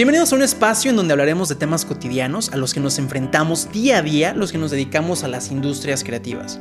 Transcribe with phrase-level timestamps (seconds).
[0.00, 3.70] Bienvenidos a un espacio en donde hablaremos de temas cotidianos a los que nos enfrentamos
[3.70, 6.58] día a día los que nos dedicamos a las industrias creativas.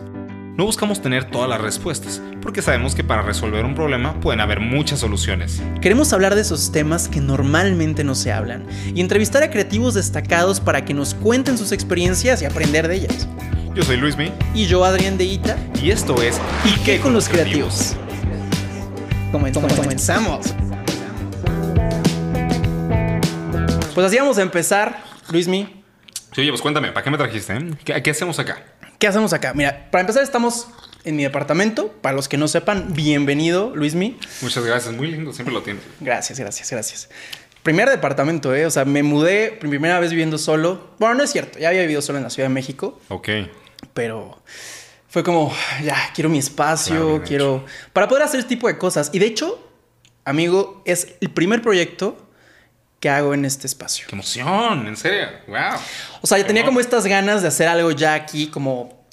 [0.57, 4.59] No buscamos tener todas las respuestas, porque sabemos que para resolver un problema pueden haber
[4.59, 5.61] muchas soluciones.
[5.79, 10.59] Queremos hablar de esos temas que normalmente no se hablan y entrevistar a creativos destacados
[10.59, 13.25] para que nos cuenten sus experiencias y aprender de ellas.
[13.73, 14.33] Yo soy Luismi.
[14.53, 15.55] Y yo, Adrián de Ita.
[15.81, 17.95] Y esto es ¿Y qué con los creativos?
[19.31, 20.53] Comenzamos.
[23.99, 25.83] Pues así vamos a empezar, Luismi.
[26.33, 27.51] Sí, oye, pues cuéntame, ¿para qué me trajiste?
[27.51, 27.71] eh?
[27.83, 28.63] ¿Qué, qué hacemos acá?
[28.97, 29.53] ¿Qué hacemos acá?
[29.53, 30.69] Mira, para empezar estamos
[31.03, 31.89] en mi departamento.
[32.01, 34.17] Para los que no sepan, bienvenido, Luismi.
[34.39, 35.83] Muchas gracias, muy lindo, siempre lo tienes.
[35.99, 37.09] Gracias, gracias, gracias.
[37.61, 38.65] Primer departamento, ¿eh?
[38.65, 40.91] O sea, me mudé primera vez viviendo solo.
[40.97, 43.27] Bueno, no es cierto, ya había vivido solo en la Ciudad de México, Ok.
[43.93, 44.41] pero
[45.09, 47.65] fue como, ya, quiero mi espacio, Claro, quiero...
[47.91, 49.09] Para poder hacer este tipo de cosas.
[49.11, 49.59] Y de hecho,
[50.23, 52.28] amigo, es el primer proyecto
[52.99, 54.05] que hago en este espacio.
[54.07, 54.87] ¡Qué emoción!
[54.87, 55.27] ¿En serio?
[55.47, 55.57] ¡Wow!
[56.21, 59.05] O sea, yo tenía como estas ganas de hacer algo ya aquí, como.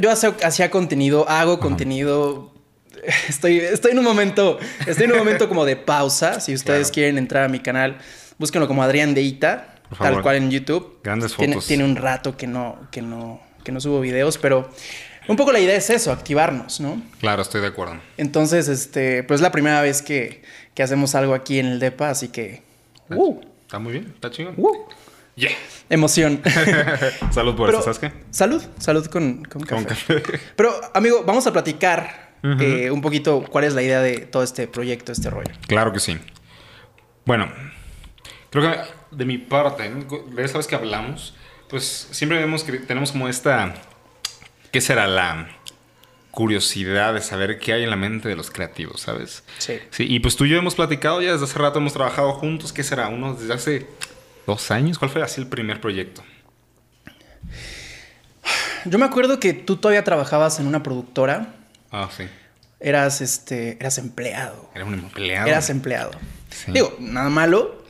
[0.00, 2.52] Yo, hacía contenido, hago contenido.
[3.28, 4.58] Estoy, estoy en un momento.
[4.86, 6.40] Estoy en un momento como de pausa.
[6.40, 6.94] Si ustedes Claro.
[6.94, 7.98] quieren entrar a mi canal,
[8.38, 11.00] búsquenlo como Adrián de Ita, Por tal cual en YouTube.
[11.02, 11.66] Grandes Tiene, fotos.
[11.66, 14.70] tiene un rato que no, que no, que no subo videos, pero
[15.26, 17.02] un poco la idea es eso, activarnos, ¿no?
[17.20, 17.98] Claro, estoy de acuerdo.
[18.16, 20.42] Entonces, este, pues es la primera vez que,
[20.74, 22.62] que hacemos algo aquí en el DEPA, así que.
[23.10, 23.40] ¡Uh!
[23.62, 24.54] Está muy bien, está chingón.
[24.56, 24.86] ¡uh!
[25.36, 25.50] ¡Yeah!
[25.90, 26.40] Emoción.
[27.32, 28.12] Salud por Pero- eso, ¿sabes qué?
[28.30, 29.74] Salud, salud con, con café.
[29.74, 30.22] Con café.
[30.56, 34.68] Pero, amigo, vamos a platicar eh, un poquito cuál es la idea de todo este
[34.68, 35.50] proyecto, este rollo.
[35.66, 36.18] Claro que sí.
[37.24, 37.50] Bueno,
[38.50, 38.78] creo que
[39.16, 41.34] de mi parte, de esa vez que hablamos,
[41.68, 43.74] pues siempre vemos que tenemos como esta,
[44.70, 45.48] ¿qué será la
[46.34, 49.44] curiosidad de saber qué hay en la mente de los creativos, ¿sabes?
[49.58, 49.78] Sí.
[49.90, 52.72] Sí, y pues tú y yo hemos platicado ya desde hace rato, hemos trabajado juntos,
[52.72, 53.08] ¿qué será?
[53.08, 53.86] Uno desde hace
[54.44, 56.24] dos años, ¿cuál fue así el primer proyecto?
[58.84, 61.54] Yo me acuerdo que tú todavía trabajabas en una productora.
[61.90, 62.24] Ah, sí,
[62.80, 64.70] Eras, este, eras empleado.
[64.74, 65.46] era un empleado.
[65.46, 66.10] Eras empleado.
[66.50, 66.72] Sí.
[66.72, 67.82] Digo, nada malo,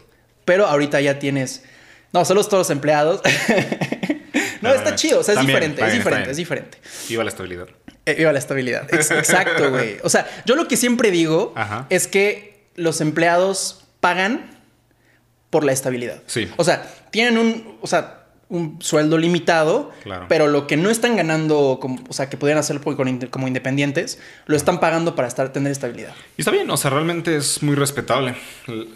[0.45, 1.65] pero ahorita ya tienes...
[2.13, 3.23] No, solo todos empleados.
[4.61, 6.79] no, está chido, o sea, es diferente, es diferente, es diferente.
[7.09, 7.69] Iba la estabilidad.
[8.07, 8.93] Eh, Viva la estabilidad.
[8.93, 9.97] Ex- Exacto, güey.
[10.03, 11.87] O sea, yo lo que siempre digo Ajá.
[11.91, 14.51] es que los empleados pagan
[15.51, 16.23] por la estabilidad.
[16.27, 16.51] Sí.
[16.57, 18.21] O sea, tienen un, o sea,
[18.51, 20.27] un sueldo limitado, Claro.
[20.29, 22.37] pero lo que no están ganando, como- o sea, que
[22.97, 26.13] con inde- como independientes, lo están pagando para estar, tener estabilidad.
[26.37, 28.35] Y está bien, o sea, realmente es muy respetable.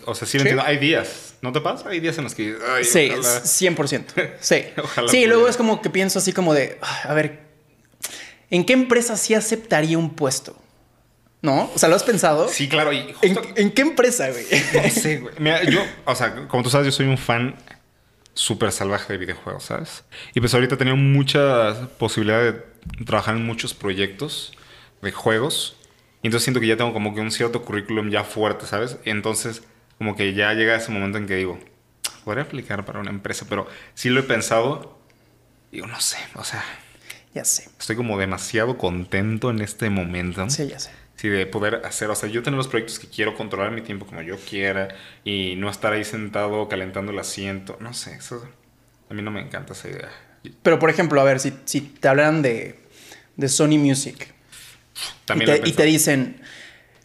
[0.04, 0.38] O sea, sí, Sí.
[0.38, 0.62] entiendo.
[0.64, 1.88] Hay días, ¿no te pasa?
[1.88, 2.56] Hay días en los que...
[2.76, 3.40] ay, Sí, ojalá.
[3.44, 4.12] 100%.
[4.40, 4.64] Sí.
[4.82, 5.50] Ojalá sí, luego pudiera.
[5.50, 7.47] es como que pienso así como de, "Ay, a ver,
[8.50, 10.56] ¿en qué empresa sí aceptaría un puesto?
[11.40, 11.70] ¿No?
[11.74, 12.48] O sea, ¿lo has pensado?
[12.48, 12.92] Sí, claro.
[12.92, 14.44] Y ¿En, justo, en qué empresa, güey?
[14.74, 15.34] no sé, güey.
[15.38, 17.54] Mira, yo, o sea, como tú sabes, yo soy un fan
[18.34, 20.04] súper salvaje de videojuegos, ¿sabes?
[20.34, 22.52] Y pues ahorita he tenido mucha posibilidad de
[23.04, 24.56] trabajar en muchos proyectos
[25.02, 25.76] de juegos.
[26.22, 28.96] Y entonces siento que ya tengo como que un cierto currículum ya fuerte, ¿sabes?
[29.04, 29.62] Y entonces
[29.98, 31.58] como que ya llega ese momento en que digo,
[32.24, 34.98] podría aplicar para una empresa, pero sí lo he pensado.
[35.72, 36.64] Digo, no sé, o sea,
[37.34, 37.68] ya sé.
[37.78, 40.48] estoy como demasiado contento en este momento.
[40.50, 40.90] Sí, ya sé.
[41.16, 44.06] Sí, de poder hacer, o sea, yo tener los proyectos que quiero, controlar mi tiempo
[44.06, 44.88] como yo quiera
[45.24, 47.76] y no estar ahí sentado calentando el asiento.
[47.80, 48.48] No sé, eso
[49.10, 50.10] a mí no me encanta esa idea.
[50.62, 52.78] Pero, por ejemplo, a ver, si, si te hablaran de,
[53.36, 56.40] de Sony Music y También te, y te dicen,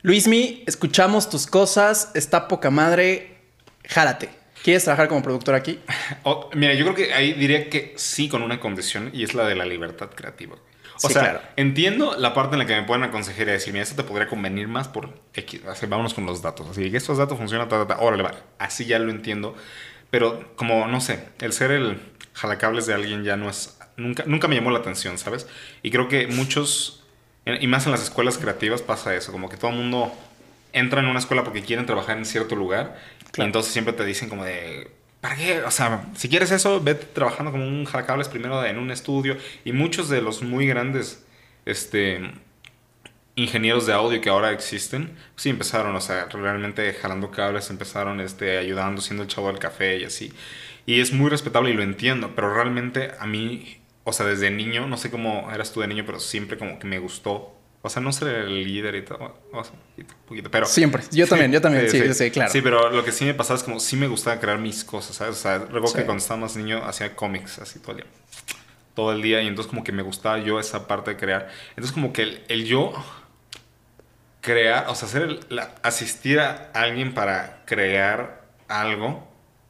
[0.04, 3.38] Luismi, escuchamos tus cosas, está poca madre,
[3.86, 4.30] jálate.
[4.64, 5.80] ¿Quieres trabajar como productor aquí?
[6.24, 9.46] O- mira, yo creo que ahí diría que sí con una condición y es la
[9.48, 10.58] de la libertad creativa.
[11.02, 11.42] O Sí, sea, claro.
[11.58, 14.28] entiendo la parte en la que me pueden aconsejar y decir, mira, esto te podría
[14.28, 15.62] convenir más por X.
[15.68, 16.68] Así, vámonos con los datos.
[16.70, 18.02] Así que estos datos funcionan, ta, ta, ta.
[18.02, 18.32] Órale, va.
[18.60, 19.56] Así ya lo entiendo.
[20.12, 22.00] Pero como, no sé, el ser el
[22.34, 23.78] jalacables de alguien ya no es...
[23.98, 25.48] Nunca, nunca me llamó la atención, ¿sabes?
[25.84, 27.04] Y creo que muchos,
[27.46, 30.14] y más en las escuelas creativas pasa eso, como que todo el mundo
[30.74, 32.98] entra en una escuela porque quieren trabajar en cierto lugar
[33.32, 33.46] Claro.
[33.46, 34.92] y entonces siempre te dicen como de,
[35.22, 35.62] ¿para qué?
[35.64, 39.72] O sea, si quieres eso, vete trabajando como un jalacables primero en un estudio y
[39.74, 41.26] muchos de los muy grandes,
[41.66, 42.22] este
[43.36, 48.58] ingenieros de audio que ahora existen, sí empezaron, o sea, realmente jalando cables, empezaron este,
[48.58, 50.34] ayudando, siendo el chavo del café y así.
[50.86, 54.88] Y es muy respetable y lo entiendo, pero realmente a mí, o sea, desde niño,
[54.88, 57.56] no sé cómo eras tú de niño, pero siempre como que me gustó.
[57.86, 60.66] O sea, no ser el líder y todo, o sea, un poquito, pero...
[60.66, 61.04] Siempre.
[61.12, 61.90] Yo también, yo también.
[61.90, 62.50] Sí, sí, claro.
[62.50, 65.18] Sí, pero lo que sí me pasaba es como, sí me gustaba crear mis cosas,
[65.18, 65.36] ¿sabes?
[65.36, 65.98] O sea, recuerdo Sí.
[65.98, 68.06] que cuando estaba más niño hacía cómics así todo el día.
[68.96, 71.50] Todo el día y entonces como que me gustaba yo esa parte de crear.
[71.72, 72.94] Entonces como que el, el yo
[74.42, 79.28] crear, o sea, hacer el- la- asistir a alguien para crear algo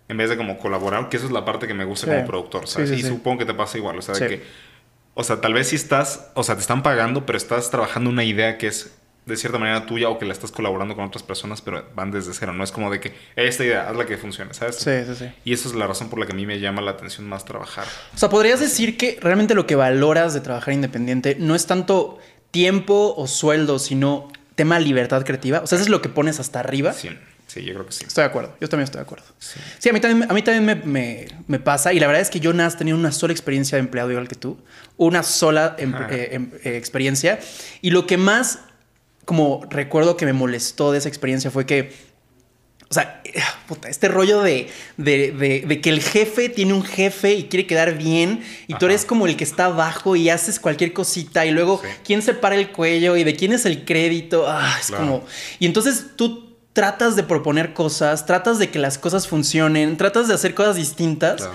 [0.07, 2.13] en vez de como colaborar, que esa es la parte que me gusta Sí.
[2.13, 2.89] como productor, ¿sabes?
[2.89, 4.43] Sí, sí, y supongo que te pasa igual, o sea, de que,
[5.15, 8.23] o sea, tal vez si estás, o sea, te están pagando, pero estás trabajando una
[8.23, 8.91] idea que es
[9.25, 12.33] de cierta manera tuya o que la estás colaborando con otras personas, pero van desde
[12.33, 14.75] cero, no es como de que esta idea, hazla que funcione, ¿sabes?
[14.75, 15.31] Sí, sí, sí.
[15.45, 17.45] Y esa es la razón por la que a mí me llama la atención más
[17.45, 17.85] trabajar.
[18.13, 22.19] O sea, podrías decir que realmente lo que valoras de trabajar independiente no es tanto
[22.51, 25.61] tiempo o sueldo, sino tema libertad creativa.
[25.61, 26.93] O sea, eso es lo que pones hasta arriba.
[26.93, 27.09] Sí,
[27.53, 28.05] sí, yo creo que sí.
[28.07, 29.25] Estoy de acuerdo, yo también estoy de acuerdo.
[29.39, 29.59] Sí.
[29.79, 32.29] Sí, a mí también, a mí también me, me- me pasa y la verdad es
[32.29, 34.57] que yo nada has tenido una sola experiencia de empleado igual que tú,
[34.97, 37.39] una sola em- eh, em- eh, experiencia
[37.81, 38.59] y lo que más
[39.25, 41.93] como recuerdo que me molestó de esa experiencia fue que,
[42.89, 43.21] o sea,
[43.67, 44.67] puta, este rollo de,
[44.97, 48.85] de- de- de que el jefe tiene un jefe y quiere quedar bien y tú
[48.87, 51.87] eres como el que está abajo y haces cualquier cosita y luego Sí.
[52.05, 55.03] quién se para el cuello y de quién es el crédito, ah, es Claro.
[55.05, 55.25] como...
[55.59, 56.42] Y entonces tú
[56.73, 61.37] tratas de proponer cosas, tratas de que las cosas funcionen, tratas de hacer cosas distintas.
[61.37, 61.53] Claro.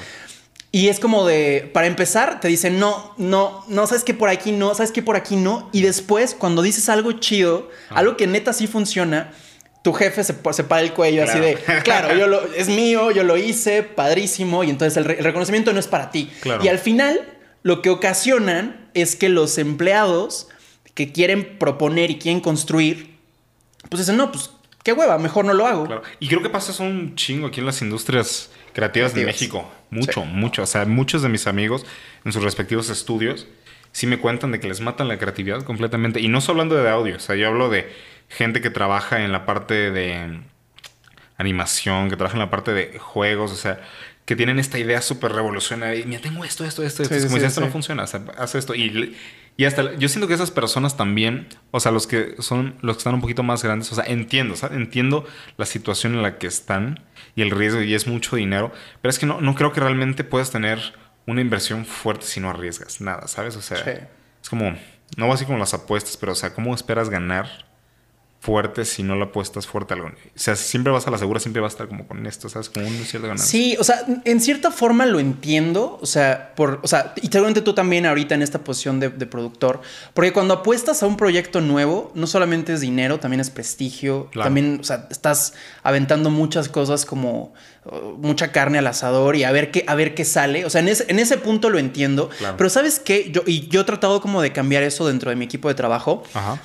[0.71, 4.53] Y es como de, para empezar, te dicen, no, no, no, sabes que por aquí
[4.53, 5.69] no, sabes que por aquí no.
[5.73, 9.33] Y después, cuando dices algo chido, algo que neta sí funciona,
[9.83, 11.83] tu jefe se, se para el cuello así de, Claro.
[11.85, 14.63] claro, yo lo, es mío, yo lo hice, padrísimo.
[14.63, 16.31] Y entonces el, re- el reconocimiento no es para ti.
[16.43, 16.63] Claro.
[16.63, 17.19] Y al final,
[17.63, 20.49] lo que ocasionan es que los empleados
[20.95, 23.17] que quieren proponer y quieren construir,
[23.89, 24.51] pues dicen, no, pues
[24.83, 25.87] qué hueva, mejor no lo hago.
[25.87, 26.03] Claro.
[26.21, 29.25] Y creo que pasa eso un chingo aquí en las industrias creativas de.
[29.25, 29.71] México.
[29.91, 30.29] Mucho, Sí.
[30.33, 30.63] mucho.
[30.63, 31.85] O sea, muchos de mis amigos
[32.25, 33.47] en sus respectivos estudios
[33.93, 36.21] sí me cuentan de que les matan la creatividad completamente.
[36.21, 37.91] Y no solo hablando de audio, o sea, yo hablo de
[38.29, 40.41] gente que trabaja en la parte de
[41.37, 43.81] animación, que trabaja en la parte de juegos, o sea,
[44.25, 46.01] que tienen esta idea súper revolucionaria.
[46.01, 47.03] Y mira, tengo esto, esto, esto.
[47.03, 47.15] esto.
[47.15, 48.75] Sí, como sí, si esto no funciona, o sea, haz esto.
[48.75, 49.17] Y,
[49.59, 53.01] y hasta yo siento que esas personas también, o sea, los que son los que
[53.01, 54.79] están un poquito más grandes, o sea, entiendo, ¿sabes?
[54.79, 55.27] entiendo
[55.59, 57.01] la situación en la que están
[57.37, 58.73] y el riesgo y es mucho dinero,
[59.03, 60.79] pero es que no, no creo que realmente puedas tener
[61.27, 63.57] una inversión fuerte si no arriesgas nada, ¿sabes?
[63.57, 63.91] O sea, Sí.
[64.43, 64.75] es como,
[65.17, 67.68] no va así como las apuestas, pero o sea, ¿cómo esperas ganar
[68.41, 70.09] fuerte si no la apuestas fuerte a algo?
[70.09, 72.49] O sea, si siempre vas a la segura, siempre vas a estar como con esto,
[72.49, 72.71] ¿sabes?
[72.71, 73.47] Como un cierto ganancia.
[73.51, 77.63] Sí, o sea, en cierta forma lo entiendo, o sea, por, o sea, y seguramente
[77.63, 79.81] tú también ahorita en esta posición de, de productor,
[80.15, 84.47] porque cuando apuestas a un proyecto nuevo, no solamente es dinero, también es prestigio, Claro.
[84.47, 87.53] también, o sea, estás aventando muchas cosas como
[87.87, 90.81] uh, mucha carne al asador y a ver qué, a ver qué sale, o sea,
[90.81, 92.57] en ese, en ese punto lo entiendo, Claro.
[92.57, 93.31] pero ¿sabes qué?
[93.33, 96.23] Yo, y yo he tratado como de cambiar eso dentro de mi equipo de trabajo.
[96.35, 96.61] Ajá.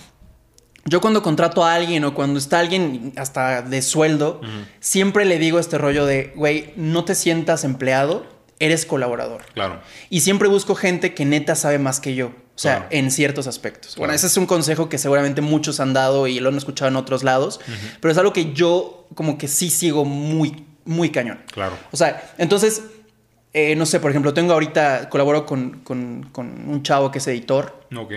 [0.85, 4.41] Yo cuando contrato a alguien o cuando está alguien hasta de sueldo,
[4.80, 8.25] siempre le digo este rollo de, güey, no te sientas empleado,
[8.59, 9.44] eres colaborador.
[9.53, 9.81] Claro.
[10.09, 12.27] Y siempre busco gente que neta sabe más que yo.
[12.56, 12.88] O sea, Claro.
[12.91, 13.95] en ciertos aspectos.
[13.95, 16.97] Bueno, ese es un consejo que seguramente muchos han dado y lo han escuchado en
[16.97, 17.59] otros lados,
[18.00, 21.41] pero es algo que yo como que sí sigo muy, muy cañón.
[21.51, 21.75] Claro.
[21.91, 22.83] O sea, entonces,
[23.53, 27.27] eh, no sé, por ejemplo, tengo ahorita, colaboro con, con- con un chavo que es
[27.27, 27.88] editor.
[27.97, 28.13] Ok.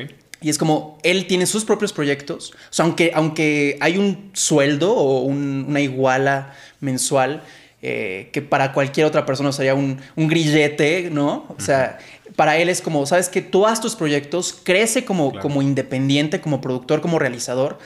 [0.47, 2.53] Y es como, él tiene sus propios proyectos.
[2.53, 7.43] O sea, aunque, aunque hay un sueldo o un- una iguala mensual,
[7.83, 11.47] eh, que para cualquier otra persona sería un, un grillete, ¿no?
[11.57, 11.99] O sea,
[12.37, 15.43] para él es como, sabes que tú haz tus proyectos, crece como, Claro.
[15.43, 17.79] como independiente, como productor, como realizador,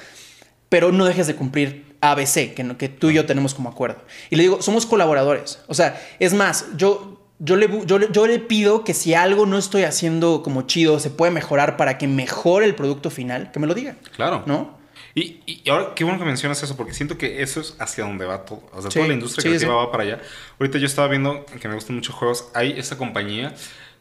[0.68, 4.02] pero no dejes de cumplir ABC, que, que tú y yo tenemos como acuerdo.
[4.28, 5.60] Y le digo, somos colaboradores.
[5.66, 9.14] O sea, es más, yo, yo, le, bu- yo, le- yo le pido que si
[9.14, 13.50] algo no estoy haciendo como chido, se puede mejorar para que mejore el producto final,
[13.50, 13.96] que me lo diga.
[14.14, 14.44] Claro.
[14.46, 14.78] ¿No?
[15.12, 18.24] Y, y ahora, qué bueno que mencionas eso, porque siento que eso es hacia donde
[18.26, 18.62] va todo.
[18.72, 19.76] O sea, Sí, toda la industria sí, creativa sí.
[19.76, 20.20] va para allá.
[20.60, 22.48] Ahorita yo estaba viendo que me gustan muchos juegos.
[22.54, 23.52] Hay esta compañía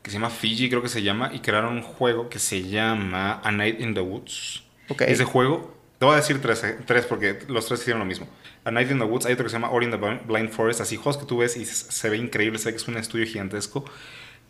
[0.04, 3.42] que se llama Fiji, creo que se llama, y crearon un juego que se llama
[3.44, 4.64] A Night in the Woods.
[4.90, 5.02] Ok.
[5.02, 8.28] Ese juego, te voy a decir tres, eh, tres porque los tres hicieron lo mismo.
[8.66, 10.82] A Night in the Woods, hay otro que se llama Ori in the Blind- Forest,
[10.82, 13.26] así juegos que tú ves y se ve increíble, se ve que es un estudio
[13.28, 13.86] gigantesco.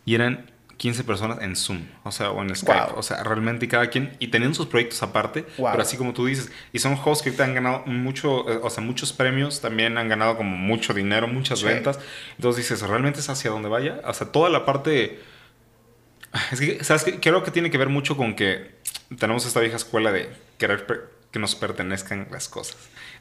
[0.04, 2.98] Y eran 15 personas en Zoom, o sea, o en Skype, Wow.
[2.98, 5.72] o sea, realmente cada quien, y tenían sus proyectos aparte, Wow.
[5.72, 8.70] pero así como tú dices, y son juegos que ahorita han ganado mucho, eh, o
[8.70, 11.66] sea, muchos premios, también han ganado como mucho dinero, muchas Sí.
[11.66, 11.98] ventas,
[12.36, 14.00] entonces dices, ¿realmente es hacia donde vaya?
[14.06, 15.20] O sea, toda la parte...
[16.52, 17.18] Es que, ¿sabes qué?
[17.20, 18.70] Creo que tiene que ver mucho con que
[19.18, 20.86] tenemos esta vieja escuela de querer
[21.30, 22.76] que nos pertenezcan las cosas,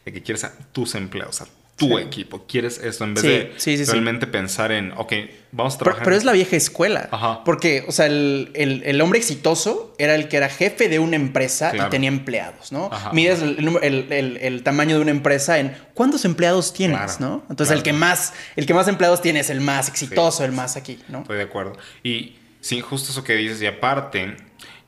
[0.05, 1.45] de que quieres a tus empleados, a
[1.77, 2.03] tu Sí.
[2.03, 5.13] equipo, quieres esto en vez Sí, de sí, realmente pensar en, ok,
[5.53, 6.03] vamos a trabajar.
[6.03, 7.07] pero es la vieja escuela.
[7.09, 7.41] Ajá.
[7.45, 11.15] Porque, o sea, el, el- el hombre exitoso era el que era jefe de una
[11.15, 11.87] empresa Claro.
[11.87, 12.89] y tenía empleados, ¿no?
[12.91, 17.43] Ajá, Mides el, el tamaño de una empresa en cuántos empleados tienes, Claro, ¿no?
[17.49, 20.75] Entonces, el que más, el que más empleados tiene es el más exitoso, el más
[20.75, 21.19] aquí, ¿no?
[21.21, 21.77] Estoy de acuerdo.
[22.03, 23.61] Y sí, justo eso que dices.
[23.61, 24.35] Y aparte,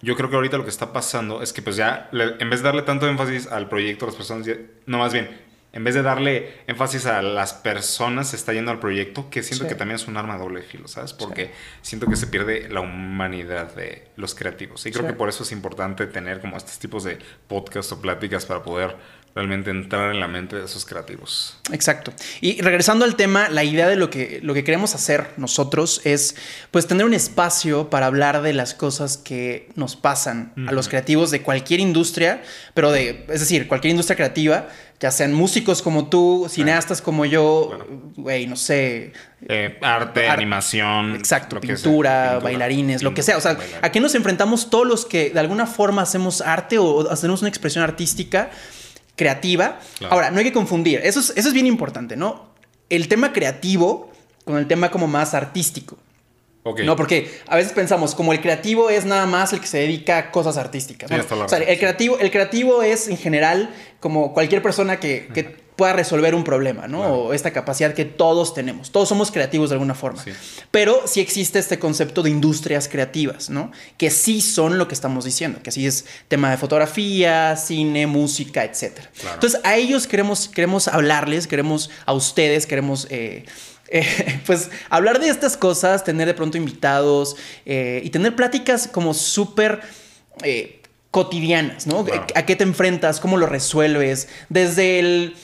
[0.01, 2.61] yo creo que ahorita lo que está pasando es que pues ya, le- en vez
[2.61, 4.55] de darle tanto énfasis al proyecto, las personas ya-
[4.85, 5.29] no más bien,
[5.73, 9.63] en vez de darle énfasis a las personas, se está yendo al proyecto, que siento
[9.65, 9.69] Sí.
[9.69, 11.13] que también es un arma doble filo, ¿sabes?
[11.13, 14.85] Porque siento que se pierde la humanidad de los creativos.
[14.85, 15.11] Y creo Sí.
[15.11, 18.97] que por eso es importante tener como estos tipos de podcast o pláticas para poder
[19.33, 21.57] realmente entrar en la mente de esos creativos.
[21.71, 22.11] Exacto.
[22.41, 26.35] Y regresando al tema, la idea de lo que, lo que queremos hacer nosotros es
[26.71, 31.31] pues tener un espacio para hablar de las cosas que nos pasan a los creativos
[31.31, 32.41] de cualquier industria,
[32.73, 34.67] pero de, es decir, cualquier industria creativa,
[34.99, 37.85] ya sean músicos como tú, cineastas como yo, Bueno.
[38.17, 39.13] güey, no sé,
[39.47, 41.15] Eh, arte, Ar- animación.
[41.15, 41.61] Exacto, sea.
[41.61, 41.75] pintura,
[42.33, 43.37] Pintura, bailarines, lo que sea.
[43.37, 43.83] O sea, bailarines.
[43.83, 47.49] ¿a qué nos enfrentamos todos los que de alguna forma hacemos arte o hacemos una
[47.49, 48.51] expresión artística
[49.15, 49.79] creativa?
[49.97, 50.13] Claro.
[50.13, 51.01] Ahora, no hay que confundir.
[51.03, 52.51] Eso es, eso es bien importante, ¿no?
[52.89, 54.11] El tema creativo
[54.45, 55.97] con el tema como más artístico.
[56.63, 56.81] Ok.
[56.81, 60.17] No, porque a veces pensamos, como el creativo es nada más el que se dedica
[60.17, 61.09] a cosas artísticas.
[61.09, 65.60] Bueno, o sea, el creativo, el creativo es en general como cualquier persona que, que
[65.75, 66.99] pueda resolver un problema, ¿no?
[66.99, 67.15] Claro.
[67.15, 68.91] O esta capacidad que todos tenemos.
[68.91, 70.23] Todos somos creativos de alguna forma.
[70.23, 70.31] Sí.
[70.69, 73.71] Pero sí existe este concepto de industrias creativas, ¿no?
[73.97, 78.63] Que sí son lo que estamos diciendo, que sí es tema de fotografía, cine, música,
[78.63, 78.99] etc.
[79.19, 79.35] Claro.
[79.35, 83.07] Entonces, a ellos queremos, queremos hablarles, queremos a ustedes, queremos...
[83.09, 83.45] eh,
[83.93, 87.35] eh, pues hablar de estas cosas, tener de pronto invitados
[87.65, 89.81] eh, y tener pláticas como súper
[91.11, 92.05] cotidianas, ¿no?
[92.05, 92.25] Claro.
[92.35, 93.19] ¿A qué te enfrentas?
[93.19, 94.29] ¿Cómo lo resuelves?
[94.47, 95.35] Desde el...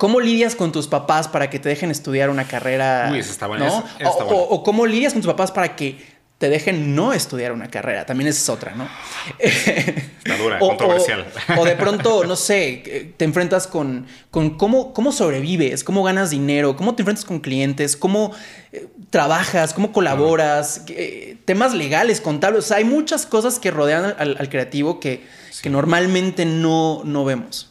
[0.00, 3.10] ¿Cómo lidias con tus papás para que te dejen estudiar una carrera?
[3.12, 3.70] Uy, esa está buena, ¿no?
[3.78, 4.42] esa- esa está o, buena.
[4.42, 8.06] o- o cómo lidias con tus papás para que te dejen no estudiar una carrera.
[8.06, 8.88] También esa es otra, ¿no?
[9.38, 11.26] Está dura, O- controversial.
[11.58, 16.30] O, de pronto, no sé, eh, te enfrentas con, con cómo, cómo sobrevives, cómo ganas
[16.30, 18.32] dinero, cómo te enfrentas con clientes, cómo
[18.72, 22.64] eh, trabajas, cómo colaboras, eh, temas legales, contables.
[22.64, 25.22] O sea, hay muchas cosas que rodean al, al creativo que,
[25.62, 27.69] que normalmente no, no vemos.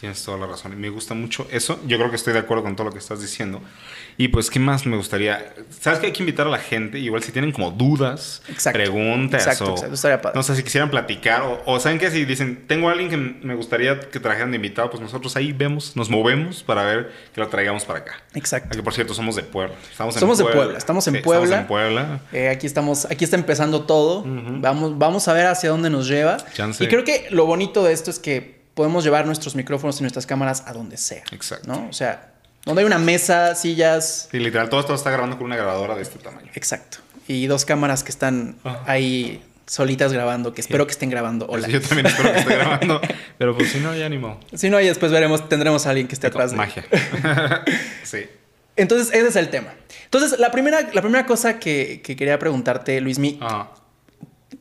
[0.00, 0.72] Tienes toda la razón.
[0.72, 1.78] Y me gusta mucho eso.
[1.86, 3.60] Yo creo que estoy de acuerdo con todo lo que estás diciendo.
[4.16, 5.52] Y pues, ¿qué más me gustaría?
[5.78, 6.98] ¿Sabes que hay que invitar a la gente?
[6.98, 8.78] Igual si tienen como dudas, Exacto.
[8.78, 9.86] preguntas Exacto, o...
[9.86, 10.22] exacto.
[10.22, 10.36] Padre.
[10.36, 12.10] No sé, si quisieran platicar o, o ¿saben qué?
[12.10, 13.16] Si dicen, tengo a alguien que
[13.46, 17.40] me gustaría que trajeran de invitado, pues nosotros ahí vemos, nos movemos para ver que
[17.42, 18.22] lo traigamos para acá.
[18.34, 18.76] Exacto.
[18.76, 19.74] Que por cierto, somos de Puebla.
[19.90, 21.44] Estamos en Somos de Puebla, estamos en Sí, Puebla.
[21.60, 22.20] Estamos en Puebla.
[22.32, 24.24] Eh, aquí estamos, aquí está empezando todo.
[24.26, 26.38] vamos, vamos a ver hacia dónde nos lleva.
[26.54, 26.82] Chance.
[26.84, 30.24] Y creo que lo bonito de esto es que podemos llevar nuestros micrófonos y nuestras
[30.24, 31.22] cámaras a donde sea.
[31.32, 31.70] Exacto.
[31.70, 31.86] ¿no?
[31.90, 32.32] O sea,
[32.64, 34.28] donde hay una mesa, sillas.
[34.30, 36.50] Sí, literal, todo esto está grabando con una grabadora de este tamaño.
[36.54, 36.96] Exacto.
[37.28, 38.82] Y dos cámaras que están Ajá.
[38.86, 41.44] ahí solitas grabando, que espero que estén grabando.
[41.50, 41.68] Hola.
[41.68, 43.02] Yo también espero que esté grabando.
[43.36, 44.40] Pero pues si no, ya ni modo.
[44.54, 46.86] Si no, y después veremos, tendremos a alguien que esté atrás de Magia.
[48.02, 48.30] sí.
[48.76, 49.74] Entonces, ese es el tema.
[50.04, 53.72] Entonces, la primera, la primera cosa que, que quería preguntarte, Luismi, Ajá.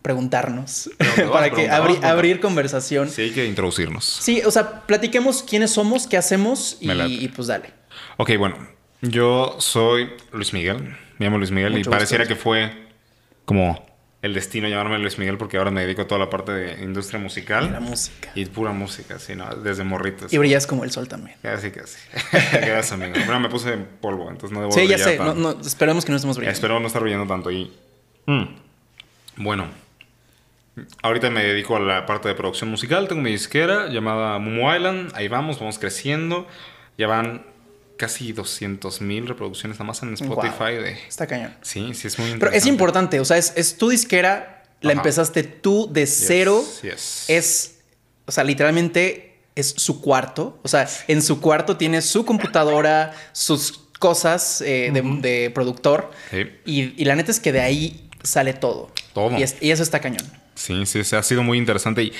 [0.01, 3.09] Preguntarnos, Pregunta, para que abri- abrir conversación.
[3.09, 4.03] Sí, hay que introducirnos.
[4.05, 7.71] Sí, o sea, platiquemos quiénes somos, qué hacemos y, y pues dale.
[8.17, 8.57] Ok, bueno.
[9.01, 10.95] Yo soy Luis Miguel.
[11.19, 12.35] Me llamo Luis Miguel Mucho y pareciera gusto.
[12.35, 12.87] que fue
[13.45, 13.87] como
[14.21, 17.17] el destino llamarme Luis Miguel porque ahora me dedico a toda la parte de industria
[17.19, 17.71] musical.
[17.71, 18.29] La música.
[18.35, 19.55] Y pura música, sí, ¿no?
[19.55, 20.33] Desde morritos.
[20.33, 21.37] Y brillas como el sol también.
[21.41, 21.97] Casi, casi.
[22.51, 23.13] Gracias, amigo.
[23.25, 25.17] Bueno, me puse en polvo, entonces no debo Sí, ya sé.
[25.17, 26.53] No, no, esperemos que no estemos brillando.
[26.53, 27.49] Espero no estar brillando tanto.
[27.51, 27.71] Y.
[28.25, 28.43] Mm.
[29.37, 29.67] Bueno.
[31.03, 33.07] Ahorita me dedico a la parte de producción musical.
[33.07, 35.11] Tengo mi disquera llamada Mumu Island.
[35.15, 36.47] Ahí vamos, vamos creciendo.
[36.97, 37.45] Ya van
[37.97, 40.75] casi 200 mil reproducciones nada más en Spotify.
[40.75, 40.83] Wow.
[40.83, 40.91] De...
[41.07, 41.55] Está cañón.
[41.61, 44.99] Sí, sí, es muy Pero es importante, o sea, es, es tu disquera, la Ajá.
[45.01, 46.63] empezaste tú de cero.
[46.81, 47.25] yes.
[47.27, 47.79] Es,
[48.25, 50.59] o sea, literalmente es su cuarto.
[50.63, 56.11] O sea, en su cuarto tiene su computadora, sus cosas eh, de, de productor.
[56.31, 56.37] Sí.
[56.65, 58.91] Y, y la neta es que de ahí sale todo.
[59.13, 59.37] Todo.
[59.37, 60.23] Y, es- y eso está cañón.
[60.59, 62.03] Sí, sí, sí, ha sido muy interesante.
[62.03, 62.13] Y,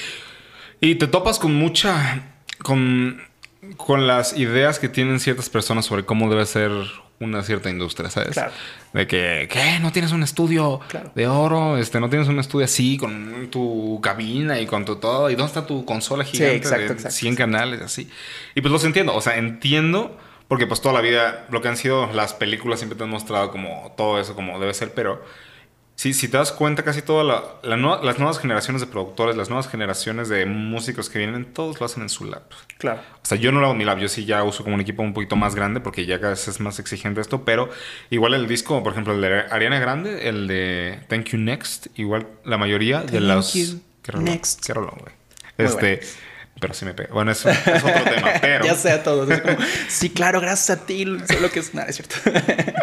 [0.82, 2.24] y te topas con mucha.
[2.64, 3.22] con.
[3.78, 6.72] con las ideas que tienen ciertas personas sobre cómo debe ser
[7.20, 8.32] una cierta industria, ¿sabes?
[8.32, 8.52] Claro.
[8.94, 9.78] De que, ¿qué?
[9.82, 11.12] ¿No tienes un estudio Claro.
[11.14, 11.78] de oro?
[11.78, 15.30] Este, ¿No tienes un estudio así con tu cabina y con tu todo?
[15.30, 18.10] ¿Y dónde está tu consola gigante exacto, de exacto, 100 canales así?
[18.56, 20.18] Y pues los entiendo, o sea, entiendo
[20.48, 23.52] porque pues toda la vida lo que han sido las películas siempre te han mostrado
[23.52, 25.22] como todo eso como debe ser, pero
[26.00, 29.36] Sí, si te das cuenta, casi todas la, la nue- las nuevas generaciones de productores,
[29.36, 32.44] las nuevas generaciones de músicos que vienen, todos lo hacen en su lab.
[32.78, 33.02] Claro.
[33.22, 34.80] O sea, yo no lo hago en mi lab, yo sí ya uso como un
[34.82, 37.70] equipo un poquito más grande porque ya cada vez es más exigente esto, pero
[38.12, 42.28] igual el disco, por ejemplo, el de Ariana Grande, el de Thank You Next, igual
[42.46, 43.54] la mayoría de Thank los...
[43.56, 44.66] you Qué rolón, next.
[44.66, 45.14] qué rolón, güey.
[45.58, 45.96] Este...
[45.98, 46.29] bueno.
[46.60, 47.14] Pero sí me pega.
[47.14, 48.66] Bueno, eso es otro tema, pero...
[48.66, 49.30] Ya sé a todos.
[49.30, 51.06] es como, sí, claro, gracias a ti.
[51.32, 52.16] Solo que es nada, es cierto.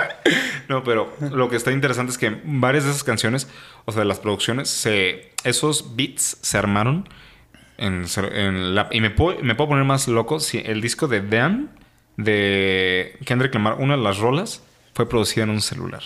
[0.69, 3.47] No, pero lo que está interesante es que varias de esas canciones,
[3.85, 7.09] o sea, de las producciones, se, esos beats se armaron
[7.79, 11.21] En, en la- y me puedo, me puedo poner más loco si el disco de
[11.21, 11.71] Damn
[12.17, 14.63] de Kendrick Lamar, una de las rolas,
[14.95, 16.03] fue producida en un celular.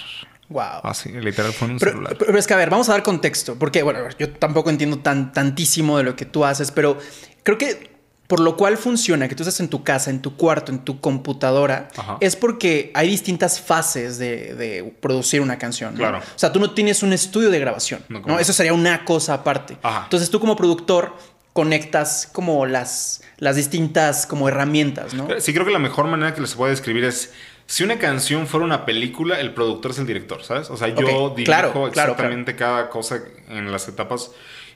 [0.49, 0.81] Wow.
[0.83, 2.17] Así, literal fue en un Pero, celular.
[2.19, 5.33] pero es que, a ver, vamos a dar contexto, porque, bueno, yo tampoco entiendo tan,
[5.33, 6.99] tantísimo de lo que tú haces, pero
[7.43, 7.91] creo que
[8.27, 11.01] por lo cual funciona que tú estés en tu casa, en tu cuarto, en tu
[11.01, 12.17] computadora, Ajá.
[12.21, 15.95] es porque hay distintas fases de, de producir una canción.
[15.95, 15.99] ¿no?
[15.99, 16.19] Claro.
[16.19, 18.39] O sea, tú no tienes un estudio de grabación, No.
[18.39, 19.77] Eso sería una cosa aparte.
[19.83, 20.03] Ajá.
[20.05, 21.17] Entonces tú como productor
[21.53, 25.27] conectas como las, las distintas como herramientas, ¿no?
[25.41, 27.33] Sí, creo que la mejor manera que les puedo describir es
[27.67, 30.71] si una canción fuera una película, el productor es el director, ¿sabes?
[30.71, 34.31] O sea, yo Ok, dirijo claro, claro, exactamente cada cosa en las etapas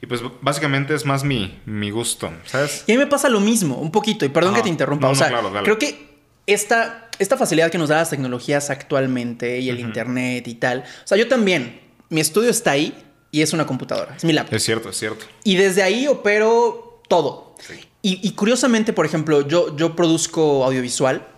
[0.04, 2.84] y pues básicamente es más mi, mi gusto, ¿sabes?
[2.86, 4.58] Y a mí me pasa lo mismo, un poquito, y perdón Ajá.
[4.58, 5.06] que te interrumpa.
[5.06, 8.68] No, o no, sea, claro, creo que esta, esta facilidad que nos da las tecnologías
[8.68, 10.80] actualmente y el internet y tal.
[10.80, 11.80] O sea, yo también,
[12.10, 12.92] mi estudio está ahí
[13.30, 14.54] y es una computadora, es mi laptop.
[14.54, 15.24] Es cierto, es cierto.
[15.42, 17.54] Y desde ahí opero todo.
[17.66, 17.80] Sí.
[18.02, 21.28] Y, y curiosamente, por ejemplo, yo, yo produzco audiovisual.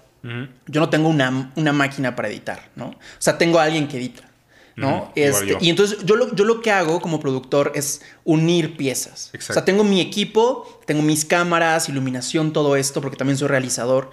[0.66, 2.86] Yo no tengo una, una máquina para editar, ¿no?
[2.86, 4.28] O sea, tengo a alguien que edita,
[4.76, 5.10] ¿no?
[5.16, 9.30] Este, y entonces yo lo, yo lo que hago como productor es unir piezas.
[9.32, 9.52] Exacto.
[9.52, 14.10] O sea, tengo mi equipo, tengo mis cámaras, iluminación, todo esto, porque también soy realizador.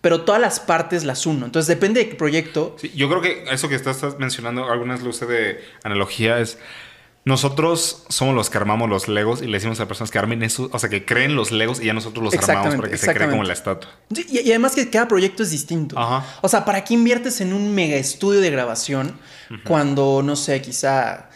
[0.00, 1.46] Pero todas las partes las uno.
[1.46, 2.76] Entonces depende de qué proyecto.
[2.78, 6.58] Sí, yo creo que eso que estás mencionando, algunas luces de analogía es.
[7.26, 10.70] Nosotros somos los que armamos los legos y le decimos a personas que armen eso,
[10.72, 13.28] o sea, que creen los legos y ya nosotros los armamos para que se cree
[13.28, 13.90] como la estatua.
[14.10, 15.98] Y, y además que cada proyecto es distinto.
[15.98, 16.24] Ajá.
[16.42, 19.18] O sea, ¿para qué inviertes en un mega estudio de grabación
[19.64, 21.28] cuando, no sé, quizá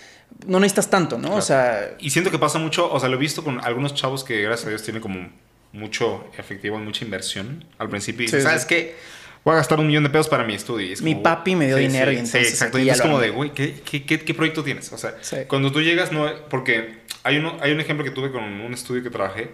[0.47, 1.35] no necesitas tanto, ¿no?
[1.35, 4.23] O sea, Y siento que pasa mucho, o sea, lo he visto con algunos chavos
[4.23, 5.29] que gracias a Dios tienen como
[5.73, 8.27] mucho efectivo y mucha inversión al principio.
[8.27, 8.41] Y Sí.
[8.41, 8.97] ¿sabes qué?
[9.45, 10.87] Voy a gastar un millón de pesos para mi estudio.
[10.87, 12.79] Y es Mi como, papi me dio sí, dinero sí, y entonces Sí, exacto.
[12.79, 14.93] Y es como de, güey, ¿qué, qué, qué, qué proyecto tienes?
[14.93, 15.37] O sea, Sí.
[15.49, 16.31] cuando tú llegas, no.
[16.51, 19.51] Porque hay, uno, hay un ejemplo que tuve con un estudio que trabajé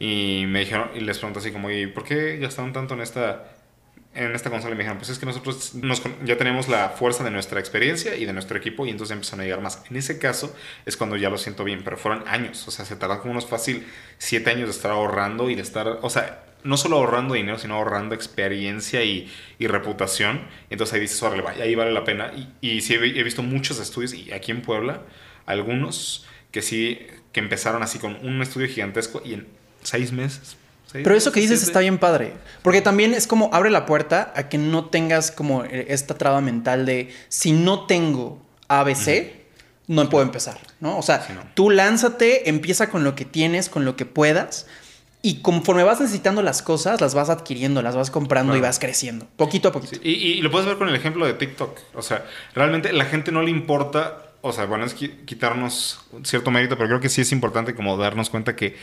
[0.00, 3.52] y me dijeron, y les pregunté así como, ¿y por qué gastaron tanto en esta,
[4.14, 4.72] en esta consola?
[4.74, 8.16] Y me dijeron, pues es que nosotros nos ya tenemos la fuerza de nuestra experiencia
[8.16, 9.82] y de nuestro equipo y entonces empezaron a llegar más.
[9.90, 12.96] En ese caso es cuando ya lo siento bien, pero fueron años, o sea, se
[12.96, 13.86] tardan como unos fácil
[14.18, 17.74] siete años de estar ahorrando y de estar, o sea, no solo ahorrando dinero, sino
[17.74, 20.42] ahorrando experiencia y, y reputación.
[20.70, 22.32] Entonces ahí dices, órale, vaya, ahí vale la pena.
[22.60, 25.02] Y, y sí he, vi- he visto muchos estudios, y aquí en Puebla,
[25.46, 26.98] algunos que sí,
[27.32, 29.46] que empezaron así con un estudio gigantesco y en
[29.82, 30.56] seis meses.
[30.90, 32.32] seis Pero eso que dices siete- está bien padre.
[32.62, 36.40] Porque también es como abre la puerta a que no tengas como eh, esta traba
[36.40, 39.32] mental de si no tengo ABC,
[39.86, 40.98] no puedo empezar, ¿no?
[40.98, 41.42] O sea, Sí, no.
[41.54, 44.66] tú lánzate, empieza con lo que tienes, con lo que puedas.
[45.22, 49.26] Y conforme vas necesitando las cosas, las vas adquiriendo, las vas comprando y vas creciendo.
[49.36, 49.96] Poquito a poquito.
[49.96, 51.78] Sí, y, y lo puedes ver con el ejemplo de TikTok.
[51.94, 54.32] O sea, realmente la gente no le importa.
[54.40, 57.98] O sea, bueno, es qui- quitarnos cierto mérito, pero creo que sí es importante como
[57.98, 58.76] darnos cuenta que